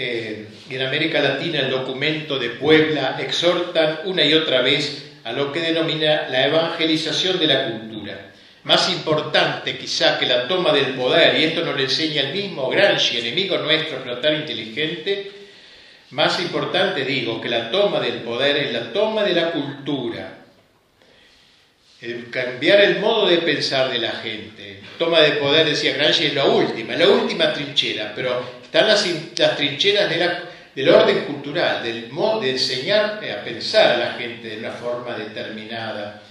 eh, 0.00 0.46
en 0.70 0.80
América 0.80 1.18
Latina 1.18 1.58
el 1.58 1.70
documento 1.70 2.38
de 2.38 2.50
Puebla 2.50 3.16
exhortan 3.18 4.02
una 4.04 4.24
y 4.24 4.32
otra 4.32 4.62
vez 4.62 5.10
a 5.24 5.32
lo 5.32 5.50
que 5.50 5.58
denomina 5.58 6.28
la 6.28 6.46
evangelización 6.46 7.40
de 7.40 7.46
la 7.48 7.66
cultura. 7.66 8.30
Más 8.62 8.88
importante 8.90 9.76
quizá 9.76 10.16
que 10.16 10.26
la 10.26 10.46
toma 10.46 10.72
del 10.72 10.94
poder, 10.94 11.40
y 11.40 11.44
esto 11.46 11.64
nos 11.64 11.74
lo 11.74 11.82
enseña 11.82 12.22
el 12.22 12.32
mismo 12.32 12.68
Gramsci, 12.68 13.18
enemigo 13.18 13.58
nuestro 13.58 13.98
tan 14.18 14.36
inteligente, 14.36 15.32
más 16.10 16.38
importante 16.38 17.04
digo 17.04 17.40
que 17.40 17.48
la 17.48 17.68
toma 17.72 17.98
del 17.98 18.20
poder 18.20 18.56
es 18.56 18.72
la 18.72 18.92
toma 18.92 19.24
de 19.24 19.34
la 19.34 19.50
cultura, 19.50 20.38
el 22.00 22.30
cambiar 22.30 22.80
el 22.82 23.00
modo 23.00 23.26
de 23.26 23.38
pensar 23.38 23.90
de 23.90 23.98
la 23.98 24.12
gente. 24.12 24.80
Toma 24.96 25.20
de 25.22 25.32
poder, 25.32 25.66
decía 25.66 25.94
Gramsci, 25.94 26.26
es 26.26 26.34
la 26.34 26.44
última, 26.44 26.94
la 26.94 27.08
última 27.08 27.52
trinchera, 27.52 28.12
pero 28.14 28.57
están 28.70 28.86
las, 28.86 29.56
trincheras 29.56 30.10
del 30.74 30.88
orden 30.90 31.24
cultural, 31.24 31.82
del 31.82 32.10
modo 32.12 32.40
de 32.40 32.50
enseñar 32.50 33.18
a 33.24 33.42
pensar 33.42 33.92
a 33.92 33.96
la 33.96 34.12
gente 34.12 34.46
de 34.46 34.58
una 34.58 34.72
forma 34.72 35.16
determinada. 35.16 36.22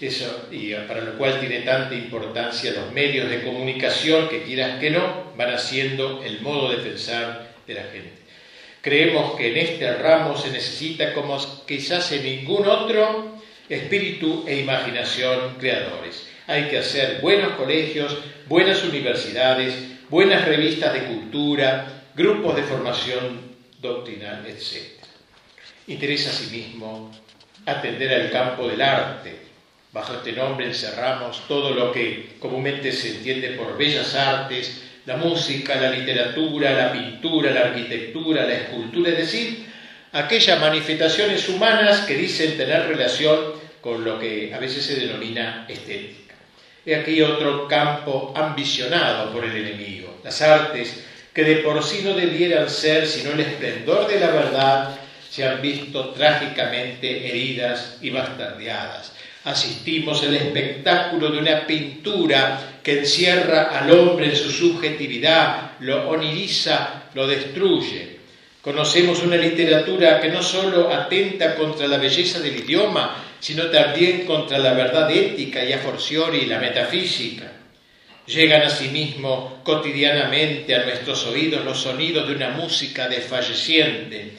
eso, 0.00 0.46
y 0.52 0.74
para 0.74 1.00
lo 1.00 1.18
cual 1.18 1.40
tiene 1.40 1.60
tanta 1.60 1.94
importancia 1.94 2.70
los 2.70 2.92
medios 2.92 3.28
de 3.28 3.42
comunicación 3.42 4.28
que 4.28 4.44
quieras 4.44 4.78
que 4.78 4.90
no, 4.90 5.32
van 5.36 5.54
haciendo 5.54 6.22
el 6.22 6.40
modo 6.40 6.70
de 6.70 6.76
pensar 6.76 7.48
de 7.66 7.74
la 7.74 7.82
gente. 7.82 8.12
Creemos 8.80 9.34
que 9.36 9.50
en 9.50 9.56
este 9.56 9.92
ramo 9.96 10.38
se 10.38 10.50
necesita, 10.50 11.12
como 11.14 11.36
quizás 11.66 12.12
en 12.12 12.22
ningún 12.22 12.68
otro, 12.68 13.40
espíritu 13.68 14.44
e 14.46 14.60
imaginación 14.60 15.56
creadores. 15.58 16.28
Hay 16.46 16.68
que 16.68 16.78
hacer 16.78 17.20
buenos 17.20 17.54
colegios, 17.54 18.16
buenas 18.46 18.84
universidades, 18.84 19.95
buenas 20.08 20.44
revistas 20.44 20.92
de 20.92 21.04
cultura, 21.04 22.02
grupos 22.14 22.56
de 22.56 22.62
formación 22.62 23.56
doctrinal, 23.80 24.44
etc. 24.46 25.02
Interesa 25.88 26.30
asimismo 26.30 27.10
atender 27.64 28.12
al 28.14 28.30
campo 28.30 28.68
del 28.68 28.80
arte. 28.80 29.46
Bajo 29.92 30.14
este 30.14 30.32
nombre 30.32 30.66
encerramos 30.66 31.46
todo 31.48 31.70
lo 31.70 31.90
que 31.90 32.36
comúnmente 32.38 32.92
se 32.92 33.16
entiende 33.16 33.50
por 33.50 33.76
bellas 33.76 34.14
artes, 34.14 34.82
la 35.06 35.16
música, 35.16 35.76
la 35.76 35.90
literatura, 35.90 36.72
la 36.72 36.92
pintura, 36.92 37.50
la 37.52 37.60
arquitectura, 37.60 38.44
la 38.44 38.54
escultura, 38.54 39.10
es 39.10 39.18
decir, 39.18 39.66
aquellas 40.12 40.60
manifestaciones 40.60 41.48
humanas 41.48 42.00
que 42.00 42.16
dicen 42.16 42.56
tener 42.56 42.88
relación 42.88 43.52
con 43.80 44.04
lo 44.04 44.18
que 44.18 44.52
a 44.52 44.58
veces 44.58 44.84
se 44.84 44.96
denomina 44.96 45.64
estética. 45.68 46.25
He 46.86 46.94
aquí 46.94 47.20
otro 47.20 47.66
campo 47.66 48.32
ambicionado 48.36 49.32
por 49.32 49.44
el 49.44 49.56
enemigo, 49.56 50.20
las 50.22 50.40
artes 50.40 51.02
que 51.34 51.42
de 51.42 51.56
por 51.56 51.82
sí 51.82 52.02
no 52.04 52.14
debieran 52.14 52.70
ser 52.70 53.08
sino 53.08 53.32
el 53.32 53.40
esplendor 53.40 54.06
de 54.06 54.20
la 54.20 54.30
verdad 54.30 54.96
se 55.28 55.44
han 55.44 55.60
visto 55.60 56.10
trágicamente 56.10 57.28
heridas 57.28 57.98
y 58.00 58.10
bastardeadas. 58.10 59.12
Asistimos 59.44 60.22
al 60.22 60.36
espectáculo 60.36 61.30
de 61.30 61.38
una 61.38 61.66
pintura 61.66 62.78
que 62.84 63.00
encierra 63.00 63.64
al 63.76 63.90
hombre 63.90 64.30
en 64.30 64.36
su 64.36 64.50
subjetividad, 64.50 65.72
lo 65.80 66.08
oniriza, 66.08 67.02
lo 67.14 67.26
destruye. 67.26 68.16
Conocemos 68.62 69.22
una 69.24 69.36
literatura 69.36 70.20
que 70.20 70.28
no 70.28 70.42
solo 70.42 70.92
atenta 70.92 71.56
contra 71.56 71.88
la 71.88 71.98
belleza 71.98 72.38
del 72.38 72.56
idioma, 72.56 73.24
sino 73.40 73.66
también 73.66 74.24
contra 74.24 74.58
la 74.58 74.72
verdad 74.72 75.10
ética 75.10 75.64
y 75.64 75.72
a 75.72 75.78
forciori 75.78 76.46
la 76.46 76.58
metafísica. 76.58 77.52
Llegan 78.26 78.62
asimismo 78.62 79.60
cotidianamente 79.62 80.74
a 80.74 80.84
nuestros 80.84 81.26
oídos 81.26 81.64
los 81.64 81.78
sonidos 81.78 82.26
de 82.26 82.34
una 82.34 82.50
música 82.50 83.08
desfalleciente, 83.08 84.32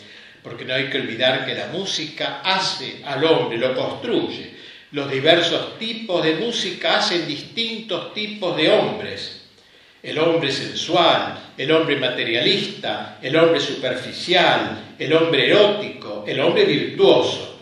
porque 0.44 0.66
no 0.66 0.74
hay 0.74 0.90
que 0.90 1.00
olvidar 1.00 1.46
que 1.46 1.54
la 1.54 1.68
música 1.68 2.42
hace 2.44 3.02
al 3.06 3.24
hombre, 3.24 3.58
lo 3.58 3.74
construye. 3.74 4.58
Los 4.92 5.10
diversos 5.10 5.78
tipos 5.80 6.24
de 6.24 6.36
música 6.36 6.98
hacen 6.98 7.28
distintos 7.28 8.14
tipos 8.14 8.56
de 8.58 8.70
hombres. 8.70 9.46
El 10.04 10.18
hombre 10.20 10.52
sensual, 10.52 11.54
el 11.58 11.72
hombre 11.72 11.96
materialista, 11.98 13.20
el 13.22 13.36
hombre 13.36 13.60
superficial, 13.60 14.96
el 15.00 15.14
hombre 15.14 15.50
erótico, 15.50 16.24
el 16.28 16.40
hombre 16.40 16.66
virtuoso. 16.66 17.57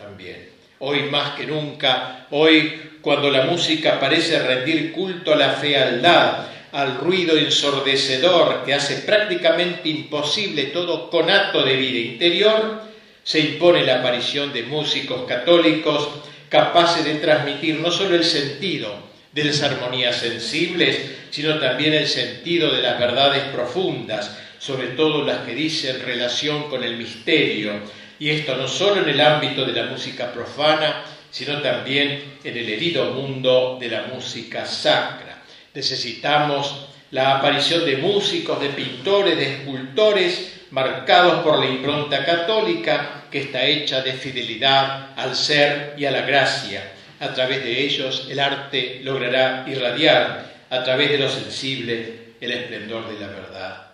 Hoy 0.88 1.02
más 1.10 1.34
que 1.34 1.48
nunca, 1.48 2.28
hoy 2.30 2.80
cuando 3.00 3.28
la 3.28 3.42
música 3.42 3.98
parece 3.98 4.38
rendir 4.38 4.92
culto 4.92 5.32
a 5.32 5.36
la 5.36 5.50
fealdad, 5.50 6.46
al 6.70 6.98
ruido 6.98 7.36
ensordecedor 7.36 8.62
que 8.64 8.72
hace 8.72 8.98
prácticamente 8.98 9.88
imposible 9.88 10.66
todo 10.66 11.10
conato 11.10 11.64
de 11.64 11.74
vida 11.74 11.98
interior, 11.98 12.82
se 13.24 13.40
impone 13.40 13.84
la 13.84 13.96
aparición 13.98 14.52
de 14.52 14.62
músicos 14.62 15.22
católicos 15.26 16.08
capaces 16.48 17.04
de 17.04 17.16
transmitir 17.16 17.80
no 17.80 17.90
solo 17.90 18.14
el 18.14 18.22
sentido 18.22 18.94
de 19.32 19.42
las 19.42 19.60
armonías 19.64 20.14
sensibles, 20.14 21.00
sino 21.30 21.58
también 21.58 21.94
el 21.94 22.06
sentido 22.06 22.70
de 22.70 22.82
las 22.82 22.96
verdades 23.00 23.42
profundas, 23.52 24.38
sobre 24.60 24.90
todo 24.90 25.24
las 25.24 25.38
que 25.38 25.56
dicen 25.56 26.00
relación 26.04 26.70
con 26.70 26.84
el 26.84 26.96
misterio, 26.96 27.72
y 28.18 28.30
esto 28.30 28.56
no 28.56 28.68
solo 28.68 29.02
en 29.02 29.08
el 29.08 29.20
ámbito 29.20 29.64
de 29.64 29.72
la 29.72 29.90
música 29.90 30.32
profana, 30.32 31.04
sino 31.30 31.60
también 31.60 32.38
en 32.44 32.56
el 32.56 32.68
herido 32.68 33.12
mundo 33.12 33.76
de 33.80 33.88
la 33.88 34.04
música 34.04 34.64
sacra. 34.64 35.42
Necesitamos 35.74 36.86
la 37.10 37.36
aparición 37.36 37.84
de 37.84 37.98
músicos, 37.98 38.60
de 38.60 38.70
pintores, 38.70 39.36
de 39.36 39.56
escultores, 39.56 40.52
marcados 40.70 41.42
por 41.42 41.58
la 41.58 41.66
impronta 41.66 42.24
católica 42.24 43.24
que 43.30 43.40
está 43.40 43.64
hecha 43.64 44.02
de 44.02 44.12
fidelidad 44.12 45.10
al 45.16 45.36
ser 45.36 45.94
y 45.96 46.04
a 46.06 46.10
la 46.10 46.22
gracia. 46.22 46.92
A 47.20 47.32
través 47.32 47.62
de 47.62 47.84
ellos 47.84 48.26
el 48.30 48.40
arte 48.40 49.00
logrará 49.02 49.64
irradiar, 49.66 50.54
a 50.68 50.82
través 50.82 51.10
de 51.10 51.18
lo 51.18 51.28
sensible, 51.28 52.34
el 52.40 52.50
esplendor 52.50 53.08
de 53.08 53.20
la 53.20 53.28
verdad. 53.28 53.85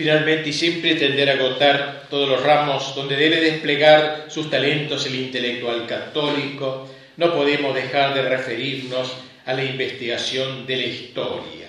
Finalmente, 0.00 0.48
y 0.48 0.52
siempre 0.54 0.94
tender 0.94 1.28
a 1.28 1.34
agotar 1.34 2.06
todos 2.08 2.26
los 2.26 2.42
ramos 2.42 2.94
donde 2.94 3.16
debe 3.16 3.38
desplegar 3.38 4.28
sus 4.28 4.48
talentos 4.48 5.04
el 5.04 5.14
intelectual 5.14 5.86
católico, 5.86 6.88
no 7.18 7.34
podemos 7.34 7.74
dejar 7.74 8.14
de 8.14 8.22
referirnos 8.22 9.12
a 9.44 9.52
la 9.52 9.62
investigación 9.62 10.66
de 10.66 10.76
la 10.76 10.84
historia. 10.84 11.68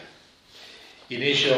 Y 1.09 1.15
en 1.15 1.23
ello 1.23 1.55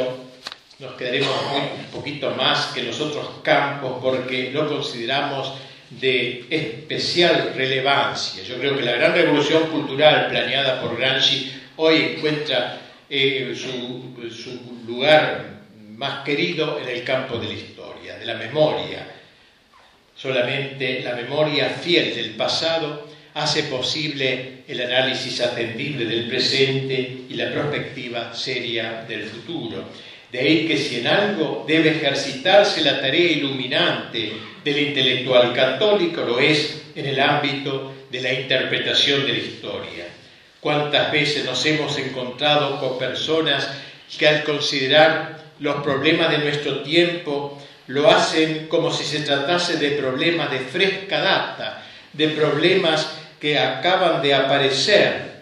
nos 0.79 0.93
quedaremos 0.93 1.29
un 1.77 1.91
poquito 1.91 2.31
más 2.31 2.71
que 2.73 2.79
en 2.79 2.87
los 2.87 2.99
otros 2.99 3.27
campos 3.43 3.99
porque 4.01 4.49
lo 4.51 4.67
consideramos 4.67 5.53
de 5.91 6.47
especial 6.49 7.53
relevancia. 7.55 8.41
Yo 8.41 8.57
creo 8.57 8.75
que 8.75 8.81
la 8.81 8.93
gran 8.93 9.13
revolución 9.13 9.67
cultural 9.67 10.25
planeada 10.31 10.81
por 10.81 10.97
Gramsci 10.97 11.53
hoy 11.75 12.15
encuentra 12.15 12.81
eh, 13.11 13.53
su 13.55 14.87
lugar 14.87 15.52
más 15.97 16.23
querido 16.23 16.79
en 16.79 16.87
el 16.87 17.03
campo 17.03 17.37
de 17.37 17.47
la 17.47 17.53
historia, 17.53 18.17
de 18.17 18.25
la 18.25 18.35
memoria. 18.35 19.07
Solamente 20.15 21.01
la 21.01 21.15
memoria 21.15 21.69
fiel 21.69 22.15
del 22.15 22.31
pasado 22.31 23.07
hace 23.33 23.63
posible 23.63 24.63
el 24.67 24.81
análisis 24.81 25.41
atendible 25.41 26.05
del 26.05 26.27
presente 26.27 27.25
y 27.29 27.33
la 27.33 27.51
perspectiva 27.51 28.33
seria 28.33 29.05
del 29.07 29.23
futuro. 29.23 29.83
De 30.31 30.39
ahí 30.39 30.67
que 30.67 30.77
si 30.77 30.99
en 30.99 31.07
algo 31.07 31.63
debe 31.67 31.91
ejercitarse 31.91 32.81
la 32.81 32.99
tarea 32.99 33.31
iluminante 33.31 34.33
del 34.63 34.79
intelectual 34.79 35.53
católico, 35.53 36.21
lo 36.21 36.39
es 36.39 36.83
en 36.95 37.05
el 37.05 37.19
ámbito 37.19 37.93
de 38.09 38.21
la 38.21 38.33
interpretación 38.33 39.25
de 39.25 39.33
la 39.33 39.39
historia. 39.39 40.05
¿Cuántas 40.59 41.11
veces 41.11 41.43
nos 41.45 41.63
hemos 41.65 41.97
encontrado 41.97 42.79
con 42.79 42.97
personas 42.97 43.69
que 44.17 44.27
al 44.27 44.43
considerar 44.43 45.42
los 45.59 45.83
problemas 45.83 46.31
de 46.31 46.39
nuestro 46.39 46.81
tiempo 46.81 47.61
lo 47.87 48.09
hacen 48.09 48.67
como 48.67 48.91
si 48.91 49.03
se 49.03 49.21
tratase 49.21 49.77
de 49.77 49.91
problemas 49.91 50.51
de 50.51 50.59
fresca 50.59 51.19
data, 51.19 51.83
de 52.13 52.29
problemas 52.29 53.17
que 53.39 53.59
acaban 53.59 54.21
de 54.21 54.33
aparecer 54.33 55.33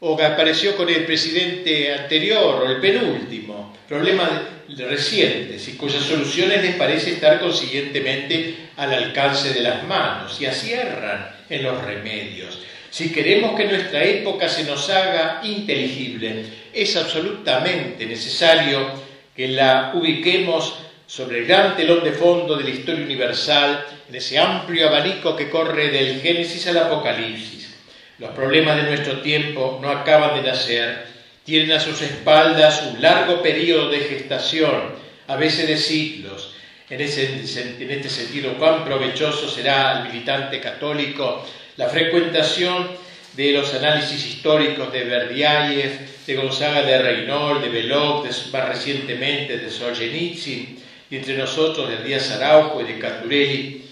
o 0.00 0.16
que 0.16 0.24
apareció 0.24 0.76
con 0.76 0.88
el 0.88 1.04
presidente 1.04 1.92
anterior 1.92 2.62
o 2.62 2.70
el 2.70 2.80
penúltimo, 2.80 3.76
problemas 3.88 4.30
recientes 4.76 5.66
y 5.68 5.72
cuyas 5.72 6.02
soluciones 6.02 6.62
les 6.62 6.76
parece 6.76 7.12
estar 7.12 7.40
consiguientemente 7.40 8.68
al 8.76 8.92
alcance 8.92 9.52
de 9.54 9.62
las 9.62 9.82
manos 9.84 10.40
y 10.40 10.46
así 10.46 10.72
en 10.72 11.62
los 11.62 11.82
remedios. 11.82 12.58
Si 12.90 13.10
queremos 13.10 13.56
que 13.56 13.66
nuestra 13.66 14.04
época 14.04 14.48
se 14.48 14.64
nos 14.64 14.88
haga 14.90 15.40
inteligible, 15.42 16.44
es 16.72 16.96
absolutamente 16.96 18.06
necesario 18.06 19.07
que 19.38 19.46
la 19.46 19.92
ubiquemos 19.94 20.74
sobre 21.06 21.38
el 21.38 21.46
gran 21.46 21.76
telón 21.76 22.02
de 22.02 22.10
fondo 22.10 22.56
de 22.56 22.64
la 22.64 22.70
historia 22.70 23.04
universal, 23.04 23.86
en 24.08 24.16
ese 24.16 24.36
amplio 24.36 24.88
abanico 24.88 25.36
que 25.36 25.48
corre 25.48 25.90
del 25.90 26.20
Génesis 26.20 26.66
al 26.66 26.78
Apocalipsis. 26.78 27.72
Los 28.18 28.30
problemas 28.30 28.74
de 28.78 28.82
nuestro 28.82 29.20
tiempo 29.20 29.78
no 29.80 29.90
acaban 29.90 30.34
de 30.34 30.50
nacer, 30.50 31.06
tienen 31.44 31.70
a 31.70 31.78
sus 31.78 32.02
espaldas 32.02 32.82
un 32.92 33.00
largo 33.00 33.40
periodo 33.40 33.90
de 33.90 34.00
gestación, 34.00 34.94
a 35.28 35.36
veces 35.36 35.68
de 35.68 35.76
siglos. 35.76 36.54
En, 36.90 37.00
en 37.00 37.90
este 37.92 38.08
sentido, 38.08 38.54
cuán 38.58 38.84
provechoso 38.84 39.48
será 39.48 39.98
al 39.98 40.08
militante 40.08 40.60
católico 40.60 41.46
la 41.76 41.88
frecuentación 41.88 42.88
de 43.38 43.52
los 43.52 43.72
análisis 43.72 44.26
históricos 44.26 44.92
de 44.92 45.04
Berdiaev, 45.04 46.26
de 46.26 46.34
Gonzaga 46.34 46.82
de 46.82 46.98
Reynold, 46.98 47.62
de 47.62 47.68
Belloc, 47.68 48.26
más 48.52 48.68
recientemente 48.68 49.58
de 49.58 49.70
Solzhenitsyn, 49.70 50.76
y 51.08 51.16
entre 51.16 51.38
nosotros 51.38 51.88
de 51.88 52.02
Díaz 52.02 52.32
Araujo 52.32 52.80
y 52.80 52.92
de 52.92 52.98
Caturelli. 52.98 53.84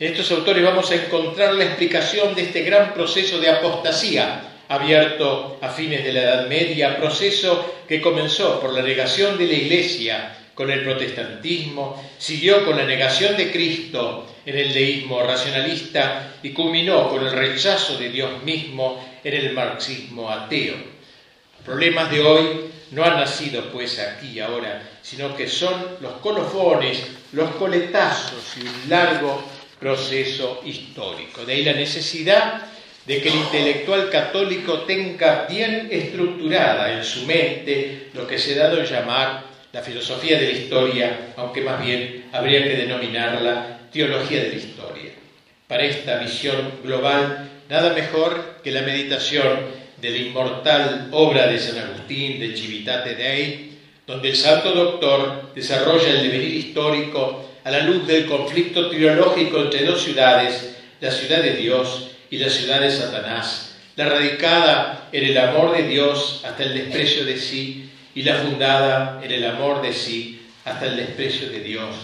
En 0.00 0.10
estos 0.10 0.32
autores 0.32 0.64
vamos 0.64 0.90
a 0.90 0.96
encontrar 0.96 1.54
la 1.54 1.66
explicación 1.66 2.34
de 2.34 2.42
este 2.42 2.62
gran 2.62 2.92
proceso 2.92 3.38
de 3.38 3.50
apostasía 3.50 4.42
abierto 4.66 5.60
a 5.62 5.68
fines 5.68 6.02
de 6.02 6.12
la 6.12 6.22
Edad 6.22 6.48
Media, 6.48 6.96
proceso 6.96 7.84
que 7.86 8.00
comenzó 8.00 8.60
por 8.60 8.72
la 8.72 8.82
negación 8.82 9.38
de 9.38 9.46
la 9.46 9.54
Iglesia 9.54 10.36
con 10.60 10.70
el 10.70 10.82
protestantismo, 10.82 12.04
siguió 12.18 12.66
con 12.66 12.76
la 12.76 12.84
negación 12.84 13.34
de 13.34 13.50
Cristo 13.50 14.26
en 14.44 14.58
el 14.58 14.74
deísmo 14.74 15.22
racionalista 15.22 16.34
y 16.42 16.50
culminó 16.50 17.08
con 17.08 17.26
el 17.26 17.32
rechazo 17.32 17.96
de 17.96 18.10
Dios 18.10 18.42
mismo 18.42 19.02
en 19.24 19.32
el 19.32 19.54
marxismo 19.54 20.28
ateo. 20.28 20.74
Los 20.74 21.64
problemas 21.64 22.10
de 22.10 22.20
hoy 22.20 22.46
no 22.90 23.02
han 23.02 23.14
nacido 23.14 23.72
pues 23.72 23.98
aquí 24.00 24.32
y 24.32 24.40
ahora, 24.40 24.86
sino 25.00 25.34
que 25.34 25.48
son 25.48 25.96
los 26.02 26.12
colofones, 26.18 27.06
los 27.32 27.52
coletazos 27.52 28.58
y 28.58 28.60
un 28.60 28.90
largo 28.90 29.42
proceso 29.78 30.60
histórico. 30.66 31.46
De 31.46 31.54
ahí 31.54 31.64
la 31.64 31.72
necesidad 31.72 32.66
de 33.06 33.22
que 33.22 33.30
el 33.30 33.36
intelectual 33.36 34.10
católico 34.10 34.80
tenga 34.80 35.46
bien 35.48 35.88
estructurada 35.90 36.92
en 36.92 37.02
su 37.02 37.24
mente 37.24 38.10
lo 38.12 38.26
que 38.26 38.38
se 38.38 38.52
ha 38.60 38.64
dado 38.64 38.78
en 38.78 38.84
llamar 38.84 39.49
la 39.72 39.82
filosofía 39.82 40.38
de 40.38 40.52
la 40.52 40.58
historia, 40.58 41.32
aunque 41.36 41.60
más 41.60 41.84
bien 41.84 42.26
habría 42.32 42.64
que 42.64 42.76
denominarla 42.76 43.80
teología 43.92 44.42
de 44.42 44.48
la 44.50 44.56
historia. 44.56 45.12
Para 45.68 45.84
esta 45.84 46.18
visión 46.18 46.72
global, 46.82 47.48
nada 47.68 47.94
mejor 47.94 48.60
que 48.64 48.72
la 48.72 48.82
meditación 48.82 49.80
de 50.00 50.10
la 50.10 50.16
inmortal 50.16 51.08
obra 51.12 51.46
de 51.46 51.58
San 51.58 51.78
Agustín 51.78 52.40
de 52.40 52.56
Civitate 52.56 53.14
Dei, 53.14 53.78
donde 54.06 54.30
el 54.30 54.36
santo 54.36 54.72
doctor 54.72 55.52
desarrolla 55.54 56.10
el 56.10 56.22
devenir 56.22 56.54
histórico 56.54 57.48
a 57.62 57.70
la 57.70 57.80
luz 57.80 58.06
del 58.06 58.26
conflicto 58.26 58.88
teológico 58.88 59.60
entre 59.60 59.84
dos 59.84 60.02
ciudades, 60.02 60.76
la 61.00 61.10
ciudad 61.10 61.42
de 61.42 61.54
Dios 61.54 62.10
y 62.30 62.38
la 62.38 62.48
ciudad 62.48 62.80
de 62.80 62.90
Satanás, 62.90 63.76
la 63.94 64.06
radicada 64.06 65.08
en 65.12 65.24
el 65.24 65.38
amor 65.38 65.76
de 65.76 65.86
Dios 65.86 66.40
hasta 66.44 66.64
el 66.64 66.74
desprecio 66.74 67.24
de 67.24 67.36
sí 67.36 67.89
y 68.14 68.22
la 68.22 68.36
fundada 68.36 69.20
en 69.22 69.30
el 69.30 69.44
amor 69.44 69.82
de 69.82 69.92
sí 69.92 70.46
hasta 70.64 70.86
el 70.86 70.96
desprecio 70.96 71.48
de 71.50 71.60
Dios. 71.60 71.94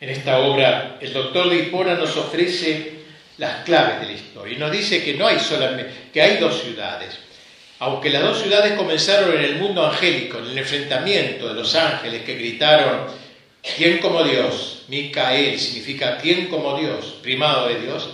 En 0.00 0.10
esta 0.10 0.38
obra, 0.40 0.98
el 1.00 1.12
doctor 1.12 1.48
de 1.48 1.56
Hipona 1.56 1.94
nos 1.94 2.16
ofrece 2.16 2.96
las 3.38 3.64
claves 3.64 4.00
de 4.00 4.06
la 4.06 4.12
historia 4.12 4.56
y 4.56 4.58
nos 4.58 4.70
dice 4.70 5.02
que 5.02 5.14
no 5.14 5.26
hay 5.26 5.38
solamente, 5.38 5.90
que 6.12 6.22
hay 6.22 6.38
dos 6.38 6.62
ciudades. 6.62 7.18
Aunque 7.78 8.08
las 8.10 8.22
dos 8.22 8.40
ciudades 8.40 8.72
comenzaron 8.72 9.36
en 9.36 9.44
el 9.44 9.56
mundo 9.56 9.86
angélico, 9.86 10.38
en 10.38 10.46
el 10.46 10.58
enfrentamiento 10.58 11.48
de 11.48 11.54
los 11.54 11.74
ángeles 11.74 12.22
que 12.22 12.34
gritaron, 12.34 13.06
¿quién 13.76 13.98
como 13.98 14.24
Dios? 14.24 14.84
Micael 14.88 15.58
significa 15.58 16.16
¿quién 16.16 16.46
como 16.46 16.78
Dios? 16.78 17.16
Primado 17.22 17.68
de 17.68 17.80
Dios. 17.80 18.08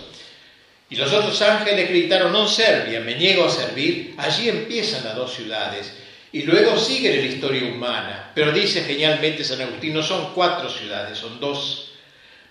Y 0.89 0.95
los 0.95 1.11
otros 1.13 1.41
ángeles 1.41 1.89
gritaron, 1.89 2.33
no 2.33 2.47
servia, 2.47 2.99
me 2.99 3.15
niego 3.15 3.45
a 3.45 3.49
servir. 3.49 4.13
Allí 4.17 4.49
empiezan 4.49 5.05
las 5.05 5.15
dos 5.15 5.33
ciudades. 5.33 5.93
Y 6.33 6.41
luego 6.41 6.79
sigue 6.79 7.15
la 7.15 7.21
historia 7.21 7.71
humana. 7.71 8.31
Pero 8.33 8.51
dice 8.51 8.81
genialmente 8.81 9.43
San 9.43 9.61
Agustín, 9.61 9.93
no 9.93 10.01
son 10.01 10.33
cuatro 10.33 10.67
ciudades, 10.67 11.19
son 11.19 11.39
dos. 11.39 11.91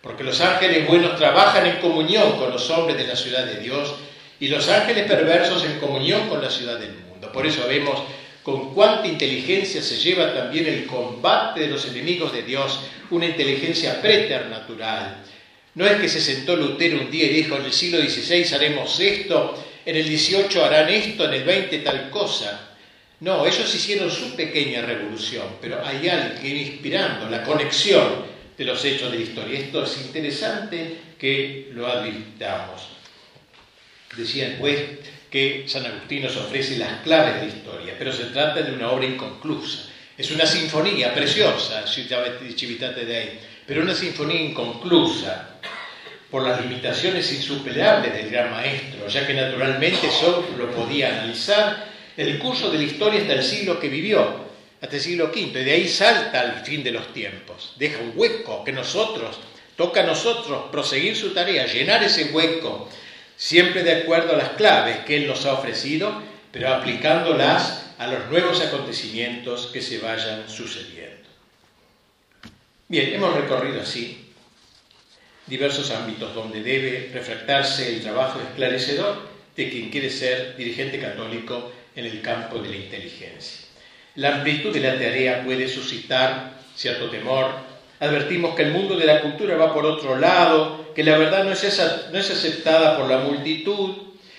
Porque 0.00 0.22
los 0.22 0.40
ángeles 0.40 0.86
buenos 0.86 1.16
trabajan 1.16 1.66
en 1.66 1.76
comunión 1.78 2.38
con 2.38 2.52
los 2.52 2.70
hombres 2.70 2.96
de 2.96 3.08
la 3.08 3.16
ciudad 3.16 3.44
de 3.44 3.58
Dios 3.60 3.92
y 4.38 4.46
los 4.46 4.68
ángeles 4.68 5.06
perversos 5.06 5.64
en 5.64 5.80
comunión 5.80 6.28
con 6.28 6.40
la 6.40 6.48
ciudad 6.48 6.78
del 6.78 6.94
mundo. 6.94 7.32
Por 7.32 7.44
eso 7.44 7.66
vemos 7.66 8.00
con 8.44 8.72
cuánta 8.72 9.08
inteligencia 9.08 9.82
se 9.82 9.96
lleva 9.96 10.32
también 10.32 10.66
el 10.66 10.86
combate 10.86 11.60
de 11.60 11.68
los 11.68 11.84
enemigos 11.86 12.32
de 12.32 12.42
Dios, 12.42 12.80
una 13.10 13.26
inteligencia 13.26 14.00
preternatural. 14.00 15.24
No 15.74 15.86
es 15.86 16.00
que 16.00 16.08
se 16.08 16.20
sentó 16.20 16.54
Lutero 16.54 17.00
un 17.00 17.10
día 17.10 17.24
y 17.24 17.30
dijo, 17.30 17.56
en 17.56 17.64
el 17.64 17.72
siglo 17.72 17.98
XVI 17.98 18.54
haremos 18.54 19.00
esto, 19.00 19.60
en 19.84 19.96
el 19.96 20.04
XVIII 20.04 20.60
harán 20.62 20.88
esto, 20.88 21.24
en 21.24 21.34
el 21.34 21.70
XX 21.70 21.82
tal 21.82 22.10
cosa. 22.10 22.61
No, 23.22 23.46
ellos 23.46 23.72
hicieron 23.72 24.10
su 24.10 24.34
pequeña 24.34 24.82
revolución, 24.82 25.46
pero 25.60 25.80
hay 25.86 26.08
alguien 26.08 26.56
inspirando 26.56 27.30
la 27.30 27.44
conexión 27.44 28.24
de 28.58 28.64
los 28.64 28.84
hechos 28.84 29.12
de 29.12 29.18
la 29.18 29.24
historia. 29.24 29.60
Esto 29.60 29.84
es 29.84 29.96
interesante 29.98 30.98
que 31.20 31.70
lo 31.72 31.86
advirtamos. 31.86 32.82
Decía 34.16 34.56
pues 34.58 34.76
que 35.30 35.66
San 35.68 35.86
Agustín 35.86 36.24
nos 36.24 36.36
ofrece 36.36 36.76
las 36.78 37.00
claves 37.02 37.36
de 37.36 37.46
la 37.46 37.54
historia, 37.54 37.94
pero 37.96 38.12
se 38.12 38.24
trata 38.24 38.60
de 38.60 38.72
una 38.72 38.90
obra 38.90 39.06
inconclusa. 39.06 39.88
Es 40.18 40.32
una 40.32 40.44
sinfonía 40.44 41.14
preciosa, 41.14 41.86
Civitate 41.86 43.04
Dei, 43.06 43.38
pero 43.64 43.82
una 43.82 43.94
sinfonía 43.94 44.40
inconclusa 44.40 45.60
por 46.28 46.42
las 46.42 46.60
limitaciones 46.60 47.32
insuperables 47.32 48.14
del 48.14 48.30
gran 48.30 48.50
maestro, 48.50 49.06
ya 49.06 49.24
que 49.24 49.34
naturalmente 49.34 50.10
solo 50.10 50.44
lo 50.58 50.72
podía 50.72 51.20
analizar 51.20 51.91
el 52.16 52.38
curso 52.38 52.70
de 52.70 52.78
la 52.78 52.84
historia 52.84 53.20
hasta 53.20 53.34
el 53.34 53.42
siglo 53.42 53.80
que 53.80 53.88
vivió, 53.88 54.52
hasta 54.80 54.96
el 54.96 55.02
siglo 55.02 55.26
V, 55.26 55.40
y 55.40 55.50
de 55.50 55.72
ahí 55.72 55.88
salta 55.88 56.40
al 56.40 56.64
fin 56.64 56.82
de 56.82 56.90
los 56.90 57.12
tiempos, 57.12 57.74
deja 57.76 57.98
un 58.00 58.12
hueco 58.14 58.64
que 58.64 58.72
nosotros, 58.72 59.38
toca 59.76 60.00
a 60.00 60.06
nosotros 60.06 60.64
proseguir 60.70 61.16
su 61.16 61.30
tarea, 61.30 61.66
llenar 61.66 62.02
ese 62.02 62.26
hueco, 62.26 62.88
siempre 63.36 63.82
de 63.82 64.02
acuerdo 64.02 64.34
a 64.34 64.38
las 64.38 64.50
claves 64.50 64.98
que 65.06 65.16
Él 65.16 65.26
nos 65.26 65.46
ha 65.46 65.54
ofrecido, 65.54 66.22
pero 66.50 66.68
aplicándolas 66.74 67.94
a 67.98 68.06
los 68.06 68.28
nuevos 68.30 68.60
acontecimientos 68.60 69.70
que 69.72 69.80
se 69.80 69.98
vayan 69.98 70.48
sucediendo. 70.48 71.22
Bien, 72.88 73.14
hemos 73.14 73.34
recorrido 73.34 73.80
así 73.80 74.18
diversos 75.46 75.90
ámbitos 75.90 76.34
donde 76.34 76.62
debe 76.62 77.10
refractarse 77.12 77.88
el 77.88 78.02
trabajo 78.02 78.40
esclarecedor 78.40 79.28
de 79.56 79.70
quien 79.70 79.90
quiere 79.90 80.10
ser 80.10 80.56
dirigente 80.56 81.00
católico 81.00 81.72
en 81.94 82.04
el 82.04 82.20
campo 82.22 82.58
de 82.58 82.68
la 82.70 82.76
inteligencia. 82.76 83.66
La 84.16 84.36
amplitud 84.36 84.72
de 84.72 84.80
la 84.80 84.94
tarea 84.94 85.42
puede 85.44 85.68
suscitar 85.68 86.54
cierto 86.76 87.08
temor. 87.08 87.50
Advertimos 88.00 88.54
que 88.54 88.62
el 88.62 88.72
mundo 88.72 88.96
de 88.96 89.06
la 89.06 89.20
cultura 89.20 89.56
va 89.56 89.72
por 89.72 89.86
otro 89.86 90.18
lado, 90.18 90.92
que 90.94 91.04
la 91.04 91.16
verdad 91.16 91.44
no 91.44 91.52
es, 91.52 91.82
no 92.12 92.18
es 92.18 92.30
aceptada 92.30 92.98
por 92.98 93.08
la 93.08 93.18
multitud 93.18 93.96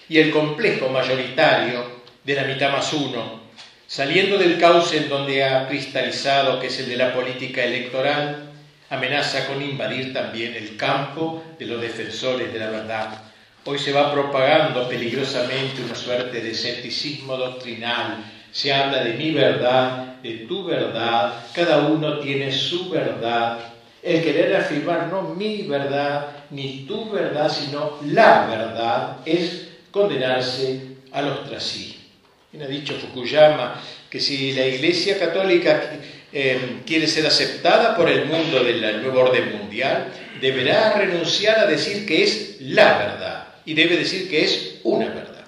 y 0.10 0.20
el 0.20 0.32
complejo 0.32 0.90
mayoritario 0.90 2.04
de 2.24 2.36
la 2.36 2.44
mitad 2.44 2.72
más 2.72 2.92
uno, 2.94 3.42
saliendo 3.88 4.38
del 4.38 4.60
cauce 4.60 4.98
en 4.98 5.10
donde 5.10 5.44
ha 5.44 5.68
cristalizado, 5.68 6.60
que 6.60 6.68
es 6.68 6.80
el 6.80 6.90
de 6.90 6.98
la 6.98 7.14
política 7.14 7.64
electoral, 7.64 8.52
amenaza 8.90 9.48
con 9.48 9.62
invadir 9.62 10.14
también 10.14 10.56
el 10.56 10.78
campo 10.78 11.44
de 11.58 11.66
los 11.66 11.82
defensores 11.82 12.54
de 12.54 12.60
la 12.60 12.70
verdad. 12.70 13.33
Hoy 13.66 13.80
se 13.80 13.94
va 13.94 14.12
propagando 14.12 14.88
peligrosamente 14.90 15.82
una 15.84 15.96
suerte 15.96 16.42
de 16.42 16.52
escepticismo 16.52 17.38
doctrinal 17.38 18.24
se 18.54 18.72
habla 18.72 19.04
de 19.04 19.16
mi 19.16 19.32
verdad, 19.32 20.22
de 20.22 20.46
tu 20.48 20.64
verdad, 20.64 21.34
cada 21.54 21.88
uno 21.88 22.20
tiene 22.20 22.52
su 22.52 22.88
verdad. 22.90 23.58
El 24.02 24.22
querer 24.22 24.56
afirmar 24.56 25.08
no 25.08 25.24
mi 25.24 25.64
verdad 25.64 26.28
ni 26.52 26.86
tu 26.86 27.10
verdad, 27.10 27.52
sino 27.52 27.98
la 28.06 28.46
verdad, 28.46 29.18
es 29.26 29.70
condenarse 29.90 30.98
al 31.12 31.30
ostracismo. 31.30 32.04
Bien 32.52 32.64
ha 32.64 32.68
dicho 32.68 32.94
Fukuyama 32.94 33.82
que 34.08 34.20
si 34.20 34.52
la 34.52 34.68
Iglesia 34.68 35.18
Católica 35.18 36.00
eh, 36.32 36.82
quiere 36.86 37.08
ser 37.08 37.26
aceptada 37.26 37.98
por 37.98 38.08
el 38.08 38.26
mundo 38.26 38.64
del 38.64 39.02
nuevo 39.02 39.22
orden 39.22 39.58
mundial, 39.58 40.12
deberá 40.40 40.94
renunciar 40.94 41.58
a 41.58 41.66
decir 41.66 42.06
que 42.06 42.22
es 42.22 42.58
la 42.60 42.98
verdad 43.00 43.53
y 43.66 43.74
debe 43.74 43.98
decir 43.98 44.30
que 44.30 44.44
es 44.44 44.80
una 44.84 45.08
verdad. 45.08 45.46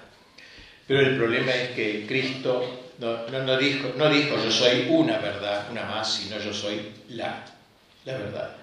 Pero 0.86 1.00
el 1.00 1.16
problema 1.16 1.52
es 1.52 1.70
que 1.70 2.06
Cristo 2.06 2.86
no, 2.98 3.58
dijo, 3.58 3.92
no 3.96 4.08
dijo 4.08 4.42
yo 4.42 4.50
soy 4.50 4.86
una 4.88 5.18
verdad, 5.18 5.66
una 5.70 5.84
más, 5.84 6.14
sino 6.14 6.38
yo 6.38 6.52
soy 6.52 6.80
la, 7.08 7.44
la 8.04 8.12
verdad. 8.12 8.56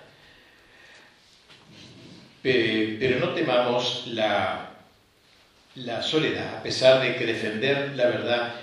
Pero 2.41 3.19
no 3.19 3.33
temamos 3.33 4.07
la, 4.07 4.71
la 5.75 6.01
soledad, 6.01 6.55
a 6.55 6.63
pesar 6.63 7.01
de 7.01 7.15
que 7.15 7.25
defender 7.25 7.93
la 7.95 8.07
verdad 8.07 8.53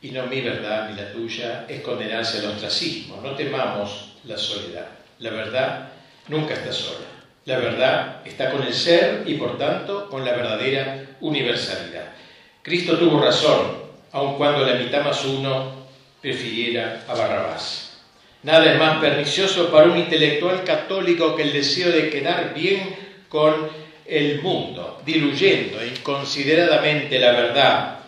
y 0.00 0.10
no 0.10 0.26
mi 0.26 0.40
verdad 0.40 0.90
ni 0.90 0.96
la 0.96 1.12
tuya 1.12 1.66
es 1.68 1.80
condenarse 1.80 2.38
al 2.38 2.52
ostracismo. 2.52 3.20
No 3.22 3.34
temamos 3.34 4.12
la 4.24 4.36
soledad. 4.36 4.86
La 5.18 5.30
verdad 5.30 5.88
nunca 6.28 6.54
está 6.54 6.72
sola. 6.72 7.15
La 7.46 7.58
verdad 7.58 8.22
está 8.24 8.50
con 8.50 8.62
el 8.64 8.74
ser 8.74 9.22
y 9.24 9.34
por 9.34 9.56
tanto 9.56 10.08
con 10.10 10.24
la 10.24 10.32
verdadera 10.32 11.06
universalidad. 11.20 12.12
Cristo 12.60 12.98
tuvo 12.98 13.20
razón 13.20 13.86
aun 14.12 14.36
cuando 14.36 14.64
la 14.66 14.74
mitad 14.74 15.04
más 15.04 15.24
uno 15.24 15.86
prefiriera 16.20 17.04
a 17.06 17.14
Barrabás. 17.14 18.00
Nada 18.42 18.72
es 18.72 18.78
más 18.78 18.98
pernicioso 18.98 19.70
para 19.70 19.86
un 19.86 19.96
intelectual 19.96 20.64
católico 20.64 21.36
que 21.36 21.42
el 21.42 21.52
deseo 21.52 21.92
de 21.92 22.10
quedar 22.10 22.52
bien 22.52 22.96
con 23.28 23.68
el 24.04 24.42
mundo, 24.42 25.00
diluyendo 25.04 25.84
inconsideradamente 25.84 27.18
la 27.20 27.32
verdad, 27.32 27.98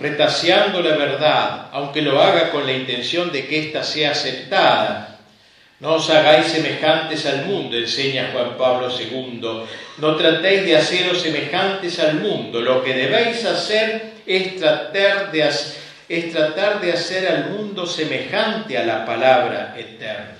retaseando 0.00 0.80
la 0.80 0.96
verdad, 0.96 1.68
aunque 1.72 2.02
lo 2.02 2.20
haga 2.20 2.50
con 2.50 2.66
la 2.66 2.72
intención 2.72 3.30
de 3.30 3.46
que 3.46 3.66
ésta 3.66 3.84
sea 3.84 4.12
aceptada. 4.12 5.19
No 5.80 5.94
os 5.96 6.10
hagáis 6.10 6.52
semejantes 6.52 7.24
al 7.24 7.46
mundo, 7.46 7.74
enseña 7.74 8.28
Juan 8.32 8.58
Pablo 8.58 8.92
II. 8.92 9.40
No 9.96 10.16
tratéis 10.16 10.66
de 10.66 10.76
haceros 10.76 11.22
semejantes 11.22 11.98
al 11.98 12.20
mundo. 12.20 12.60
Lo 12.60 12.84
que 12.84 12.92
debéis 12.92 13.46
hacer 13.46 14.12
es 14.26 14.60
tratar 14.60 15.32
de, 15.32 16.92
hacer 16.92 17.28
al 17.32 17.48
mundo 17.48 17.86
semejante 17.86 18.76
a 18.76 18.84
la 18.84 19.06
palabra 19.06 19.74
eterna. 19.74 20.36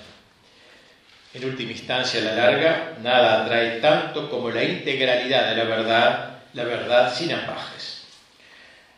En 1.33 1.45
última 1.47 1.73
instancia, 1.73 2.21
a 2.21 2.25
la 2.25 2.35
larga, 2.35 2.93
nada 3.03 3.45
atrae 3.45 3.81
tanto 3.81 4.29
como 4.29 4.51
la 4.51 4.63
integralidad 4.63 5.49
de 5.51 5.57
la 5.57 5.65
verdad, 5.65 6.31
la 6.53 6.65
verdad 6.65 7.15
sin 7.15 7.33
apajes. 7.33 8.03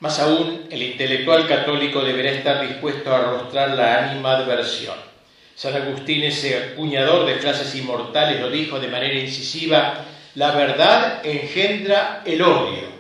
Más 0.01 0.19
aún, 0.19 0.67
el 0.71 0.83
intelectual 0.83 1.47
católico 1.47 2.03
deberá 2.03 2.33
estar 2.33 2.67
dispuesto 2.67 3.15
a 3.15 3.19
arrostrar 3.19 3.71
la 3.71 4.11
animadversión. 4.11 5.12
San 5.55 5.75
Agustín, 5.75 6.23
ese 6.23 6.57
acuñador 6.57 7.27
de 7.27 7.39
clases 7.39 7.75
inmortales, 7.75 8.41
lo 8.41 8.51
dijo 8.51 8.81
de 8.81 8.89
manera 8.89 9.15
incisiva, 9.15 10.05
la 10.35 10.53
verdad 10.53 11.25
engendra 11.25 12.23
el 12.25 12.41
odio. 12.43 12.93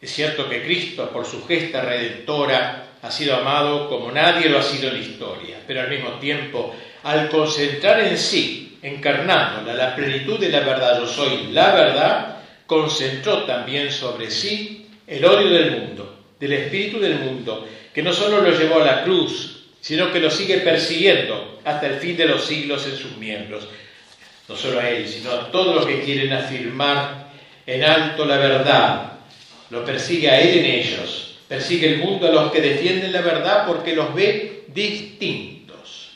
Es 0.00 0.12
cierto 0.12 0.48
que 0.48 0.62
Cristo, 0.62 1.10
por 1.10 1.26
su 1.26 1.46
gesta 1.46 1.82
redentora, 1.82 2.86
ha 3.02 3.10
sido 3.10 3.36
amado 3.36 3.88
como 3.88 4.12
nadie 4.12 4.48
lo 4.48 4.58
ha 4.58 4.62
sido 4.62 4.88
en 4.88 4.94
la 4.94 5.00
historia, 5.00 5.56
pero 5.66 5.80
al 5.80 5.90
mismo 5.90 6.10
tiempo, 6.18 6.74
al 7.02 7.28
concentrar 7.28 8.00
en 8.00 8.16
sí, 8.16 8.78
encarnándola, 8.82 9.74
la 9.74 9.96
plenitud 9.96 10.38
de 10.38 10.50
la 10.50 10.60
verdad, 10.60 11.00
yo 11.00 11.06
soy 11.06 11.48
la 11.50 11.74
verdad, 11.74 12.36
concentró 12.66 13.44
también 13.44 13.90
sobre 13.90 14.30
sí 14.30 14.86
el 15.06 15.24
odio 15.24 15.50
del 15.50 15.70
mundo, 15.72 16.24
del 16.38 16.52
espíritu 16.52 17.00
del 17.00 17.18
mundo, 17.18 17.66
que 17.92 18.02
no 18.02 18.12
solo 18.12 18.40
lo 18.40 18.50
llevó 18.50 18.80
a 18.80 18.84
la 18.84 19.02
cruz, 19.02 19.59
sino 19.80 20.12
que 20.12 20.20
lo 20.20 20.30
sigue 20.30 20.58
persiguiendo 20.58 21.60
hasta 21.64 21.86
el 21.86 21.94
fin 22.00 22.16
de 22.16 22.26
los 22.26 22.44
siglos 22.44 22.86
en 22.86 22.96
sus 22.96 23.16
miembros. 23.16 23.66
No 24.48 24.56
solo 24.56 24.80
a 24.80 24.90
él, 24.90 25.08
sino 25.08 25.30
a 25.30 25.50
todos 25.50 25.74
los 25.74 25.86
que 25.86 26.02
quieren 26.02 26.32
afirmar 26.32 27.30
en 27.66 27.84
alto 27.84 28.24
la 28.24 28.36
verdad. 28.36 29.12
Lo 29.70 29.84
persigue 29.84 30.28
a 30.28 30.40
él 30.40 30.58
en 30.58 30.64
ellos, 30.64 31.30
Persigue 31.50 31.94
el 31.94 31.98
mundo 31.98 32.28
a 32.28 32.30
los 32.30 32.52
que 32.52 32.60
defienden 32.60 33.12
la 33.12 33.22
verdad 33.22 33.66
porque 33.66 33.92
los 33.92 34.14
ve 34.14 34.62
distintos. 34.68 36.10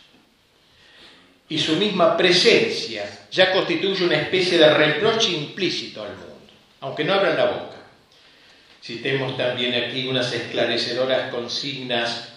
Y 1.49 1.59
su 1.59 1.75
misma 1.75 2.17
presencia 2.17 3.27
ya 3.33 3.53
constituye 3.53 4.05
una 4.05 4.15
especie 4.15 4.59
de 4.59 4.73
reproche 4.73 5.33
implícito 5.33 6.05
al 6.05 6.11
mundo, 6.11 6.53
aunque 6.83 7.03
no 7.03 7.15
abran 7.15 7.37
la 7.37 7.47
boca. 7.47 7.77
Citemos 8.81 9.37
también 9.37 9.75
aquí 9.75 10.07
unas 10.07 10.33
esclarecedoras 10.33 11.33
consignas 11.33 12.34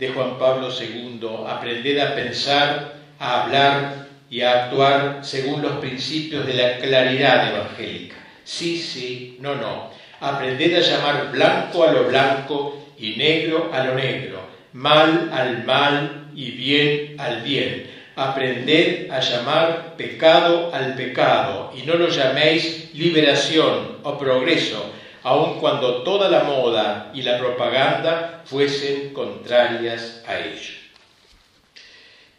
de 0.00 0.08
Juan 0.08 0.38
Pablo 0.38 0.68
II. 0.68 1.20
Aprended 1.46 1.98
a 1.98 2.14
pensar, 2.14 2.94
a 3.18 3.42
hablar 3.42 4.06
y 4.30 4.40
a 4.40 4.64
actuar 4.64 5.20
según 5.22 5.62
los 5.62 5.72
principios 5.72 6.46
de 6.46 6.54
la 6.54 6.78
claridad 6.78 7.54
evangélica. 7.54 8.16
Sí, 8.42 8.78
sí, 8.78 9.36
no, 9.38 9.54
no 9.54 9.90
Aprended 10.20 10.76
a 10.76 10.80
llamar 10.80 11.30
blanco 11.30 11.84
a 11.84 11.92
lo 11.92 12.04
blanco 12.04 12.76
y 12.98 13.16
negro 13.16 13.70
a 13.72 13.84
lo 13.84 13.94
negro, 13.94 14.46
mal 14.72 15.30
al 15.32 15.64
mal 15.64 16.26
y 16.34 16.50
bien 16.50 17.18
al 17.18 17.40
bien. 17.40 17.86
Aprended 18.16 19.10
a 19.10 19.20
llamar 19.20 19.94
pecado 19.96 20.70
al 20.74 20.94
pecado 20.94 21.72
y 21.74 21.86
no 21.86 21.94
lo 21.94 22.08
llaméis 22.08 22.90
liberación 22.92 23.98
o 24.02 24.18
progreso, 24.18 24.92
aun 25.22 25.58
cuando 25.60 26.02
toda 26.02 26.28
la 26.28 26.44
moda 26.44 27.10
y 27.14 27.22
la 27.22 27.38
propaganda 27.38 28.42
fuesen 28.44 29.12
contrarias 29.12 30.22
a 30.26 30.38
ello. 30.38 30.80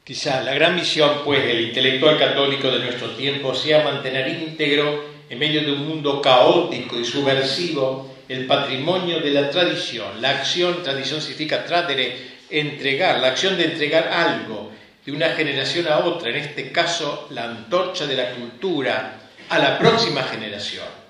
Quizá 0.03 0.41
la 0.41 0.53
gran 0.53 0.75
misión, 0.75 1.21
pues, 1.23 1.45
del 1.45 1.61
intelectual 1.61 2.17
católico 2.17 2.71
de 2.71 2.79
nuestro 2.79 3.11
tiempo 3.11 3.53
sea 3.53 3.83
mantener 3.83 4.27
íntegro 4.27 5.03
en 5.29 5.39
medio 5.39 5.61
de 5.61 5.71
un 5.71 5.87
mundo 5.87 6.21
caótico 6.21 6.99
y 6.99 7.05
subversivo, 7.05 8.15
el 8.27 8.47
patrimonio 8.47 9.19
de 9.19 9.31
la 9.31 9.49
tradición. 9.49 10.21
La 10.21 10.31
acción, 10.31 10.83
tradición 10.83 11.21
significa 11.21 11.63
tradere, 11.65 12.17
entregar, 12.49 13.19
la 13.19 13.27
acción 13.27 13.57
de 13.57 13.65
entregar 13.65 14.07
algo 14.07 14.71
de 15.05 15.11
una 15.11 15.29
generación 15.29 15.87
a 15.87 15.99
otra, 15.99 16.29
en 16.29 16.37
este 16.37 16.71
caso 16.71 17.27
la 17.31 17.45
antorcha 17.45 18.05
de 18.07 18.15
la 18.15 18.31
cultura, 18.31 19.19
a 19.49 19.59
la 19.59 19.77
próxima 19.77 20.23
generación. 20.23 21.00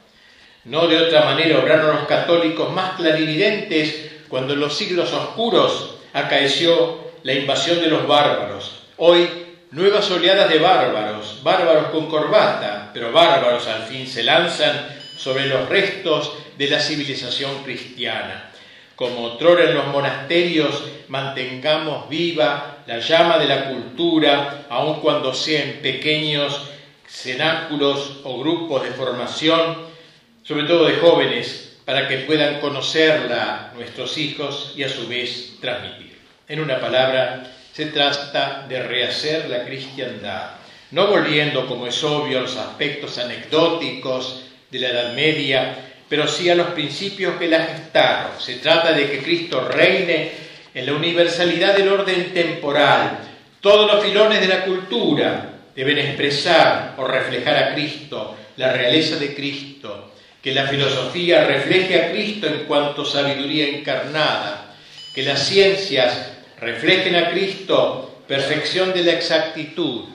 No 0.66 0.88
de 0.88 0.98
otra 1.02 1.26
manera 1.26 1.60
obraron 1.60 1.96
los 1.96 2.06
católicos 2.06 2.72
más 2.72 2.92
clarividentes 2.96 4.12
cuando 4.30 4.54
en 4.54 4.60
los 4.60 4.78
siglos 4.78 5.12
oscuros 5.12 5.96
acaeció 6.14 7.12
la 7.24 7.34
invasión 7.34 7.82
de 7.82 7.88
los 7.88 8.08
bárbaros. 8.08 8.84
Hoy 8.98 9.28
nuevas 9.72 10.10
oleadas 10.12 10.50
de 10.50 10.60
bárbaros, 10.60 11.42
bárbaros 11.42 11.86
con 11.88 12.08
corbata, 12.08 12.92
pero 12.94 13.12
bárbaros 13.12 13.68
al 13.68 13.84
fin 13.84 14.06
se 14.06 14.22
lanzan 14.22 14.88
sobre 15.18 15.48
los 15.48 15.68
restos 15.68 16.34
de 16.58 16.68
la 16.68 16.80
civilización 16.80 17.64
cristiana. 17.64 18.52
Como 18.96 19.24
otrora 19.24 19.64
en 19.64 19.74
los 19.74 19.88
monasterios 19.88 20.84
mantengamos 21.08 22.08
viva 22.08 22.84
la 22.86 23.00
llama 23.00 23.40
de 23.40 23.48
la 23.48 23.70
cultura, 23.70 24.66
aun 24.70 25.00
cuando 25.00 25.34
sean 25.34 25.80
pequeños 25.82 26.62
cenáculos 27.08 28.22
o 28.24 28.40
grupos 28.40 28.84
de 28.84 28.92
formación, 28.92 29.91
sobre 30.44 30.64
todo 30.64 30.86
de 30.86 30.96
jóvenes, 30.96 31.78
para 31.86 32.08
que 32.08 32.20
puedan 32.20 32.60
conocerla 32.60 33.72
nuestros 33.76 34.18
hijos 34.18 34.74
y 34.76 34.84
a 34.84 34.90
su 34.90 35.08
vez 35.08 35.58
transmitir. 35.60 36.18
En 36.48 36.60
una 36.60 36.80
palabra, 36.80 37.44
se 37.74 37.88
trata 37.88 38.66
de 38.68 38.84
rehacer 38.84 39.50
la 39.50 39.66
cristiandad, 39.66 40.52
no 40.92 41.08
volviendo, 41.08 41.68
como 41.68 41.88
es 41.88 42.04
obvio, 42.04 42.40
a 42.40 42.42
los 42.42 42.58
aspectos 42.58 43.18
anecdóticos 43.18 44.44
de 44.70 44.80
la 44.80 44.90
Edad 44.90 45.14
Media, 45.14 45.76
pero 46.10 46.28
sí 46.28 46.50
a 46.50 46.56
los 46.56 46.68
principios 46.68 47.38
que 47.38 47.48
la 47.48 47.62
gestaron. 47.64 48.32
Se 48.40 48.56
trata 48.56 48.92
de 48.92 49.10
que 49.10 49.24
Cristo 49.24 49.70
reine 49.70 50.32
en 50.74 50.86
la 50.86 50.94
universalidad 50.94 51.76
del 51.76 51.88
orden 51.88 52.34
temporal. 52.34 53.20
Todos 53.62 53.92
los 53.92 54.04
filones 54.04 54.42
de 54.42 54.48
la 54.48 54.66
cultura 54.66 55.54
deben 55.74 55.98
expresar 55.98 56.96
o 56.98 57.06
reflejar 57.06 57.56
a 57.56 57.74
Cristo, 57.74 58.36
la 58.58 58.74
realeza 58.74 59.16
de 59.16 59.34
Cristo, 59.34 60.11
que 60.42 60.54
la 60.54 60.68
filosofía 60.68 61.46
refleje 61.46 62.02
a 62.02 62.12
Cristo 62.12 62.48
en 62.48 62.66
cuanto 62.66 63.06
sabiduría 63.06 63.68
encarnada, 63.68 64.76
que 65.14 65.24
las 65.24 65.48
ciencias 65.48 66.32
reflejen 66.60 67.16
a 67.16 67.30
Cristo, 67.30 68.24
perfección 68.28 68.94
de 68.94 69.04
la 69.04 69.14
exactitud, 69.14 70.06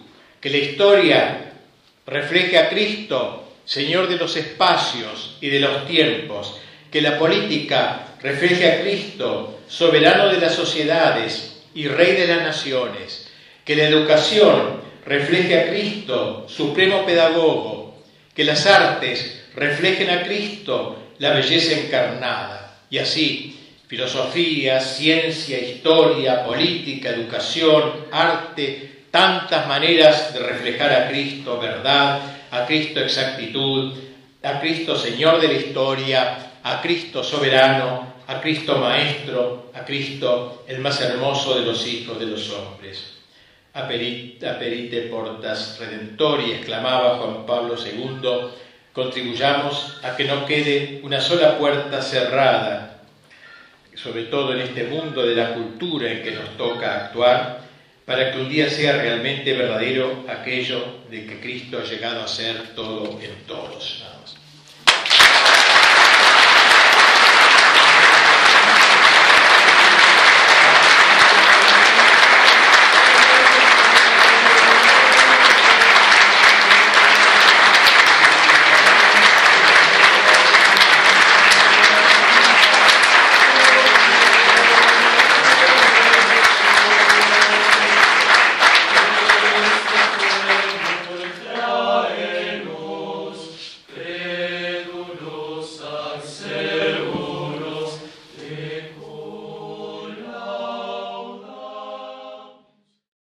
que 0.40 0.50
la 0.50 0.56
historia 0.56 1.52
refleje 2.06 2.58
a 2.58 2.68
Cristo, 2.68 3.52
Señor 3.64 4.08
de 4.08 4.16
los 4.16 4.36
espacios 4.36 5.36
y 5.40 5.48
de 5.48 5.60
los 5.60 5.86
tiempos, 5.86 6.56
que 6.90 7.00
la 7.00 7.18
política 7.18 8.14
refleje 8.22 8.70
a 8.70 8.80
Cristo, 8.80 9.60
soberano 9.68 10.28
de 10.28 10.38
las 10.38 10.54
sociedades 10.54 11.62
y 11.74 11.88
rey 11.88 12.12
de 12.12 12.28
las 12.28 12.42
naciones, 12.42 13.28
que 13.64 13.76
la 13.76 13.84
educación 13.84 14.80
refleje 15.04 15.60
a 15.60 15.68
Cristo, 15.68 16.46
supremo 16.48 17.04
pedagogo, 17.04 18.02
que 18.34 18.44
las 18.44 18.66
artes 18.66 19.45
reflejen 19.56 20.10
a 20.10 20.22
Cristo, 20.22 21.14
la 21.18 21.30
belleza 21.30 21.80
encarnada, 21.80 22.80
y 22.90 22.98
así 22.98 23.56
filosofía, 23.86 24.80
ciencia, 24.80 25.58
historia, 25.58 26.44
política, 26.44 27.10
educación, 27.10 28.06
arte, 28.10 29.04
tantas 29.10 29.66
maneras 29.66 30.34
de 30.34 30.40
reflejar 30.40 30.92
a 30.92 31.08
Cristo 31.08 31.58
verdad, 31.60 32.20
a 32.50 32.66
Cristo 32.66 33.00
exactitud, 33.00 33.94
a 34.42 34.60
Cristo 34.60 34.96
Señor 34.96 35.40
de 35.40 35.48
la 35.48 35.54
historia, 35.54 36.52
a 36.62 36.80
Cristo 36.82 37.22
soberano, 37.22 38.14
a 38.26 38.40
Cristo 38.40 38.76
Maestro, 38.78 39.70
a 39.72 39.84
Cristo 39.84 40.64
el 40.66 40.80
más 40.80 41.00
hermoso 41.00 41.58
de 41.58 41.64
los 41.64 41.86
hijos 41.86 42.18
de 42.18 42.26
los 42.26 42.50
hombres. 42.50 43.12
Aperite 43.72 45.02
portas 45.02 45.78
redentori, 45.78 46.52
exclamaba 46.52 47.18
Juan 47.18 47.46
Pablo 47.46 47.76
II, 47.76 48.65
contribuyamos 48.96 50.00
a 50.02 50.16
que 50.16 50.24
no 50.24 50.44
quede 50.44 51.00
una 51.04 51.20
sola 51.20 51.56
puerta 51.56 52.02
cerrada 52.02 52.96
sobre 53.96 54.24
todo 54.24 54.52
en 54.52 54.60
este 54.60 54.84
mundo 54.84 55.26
de 55.26 55.34
la 55.34 55.54
cultura 55.54 56.10
en 56.10 56.22
que 56.22 56.30
nos 56.30 56.56
toca 56.56 57.06
actuar, 57.06 57.60
para 58.04 58.30
que 58.30 58.38
un 58.38 58.48
día 58.48 58.70
sea 58.70 58.92
realmente 58.92 59.52
verdadero 59.52 60.24
aquello 60.28 61.00
de 61.10 61.26
que 61.26 61.40
Cristo 61.40 61.78
ha 61.78 61.84
llegado 61.84 62.22
a 62.22 62.28
ser 62.28 62.74
todo 62.74 63.18
en 63.20 63.34
todos. 63.46 64.05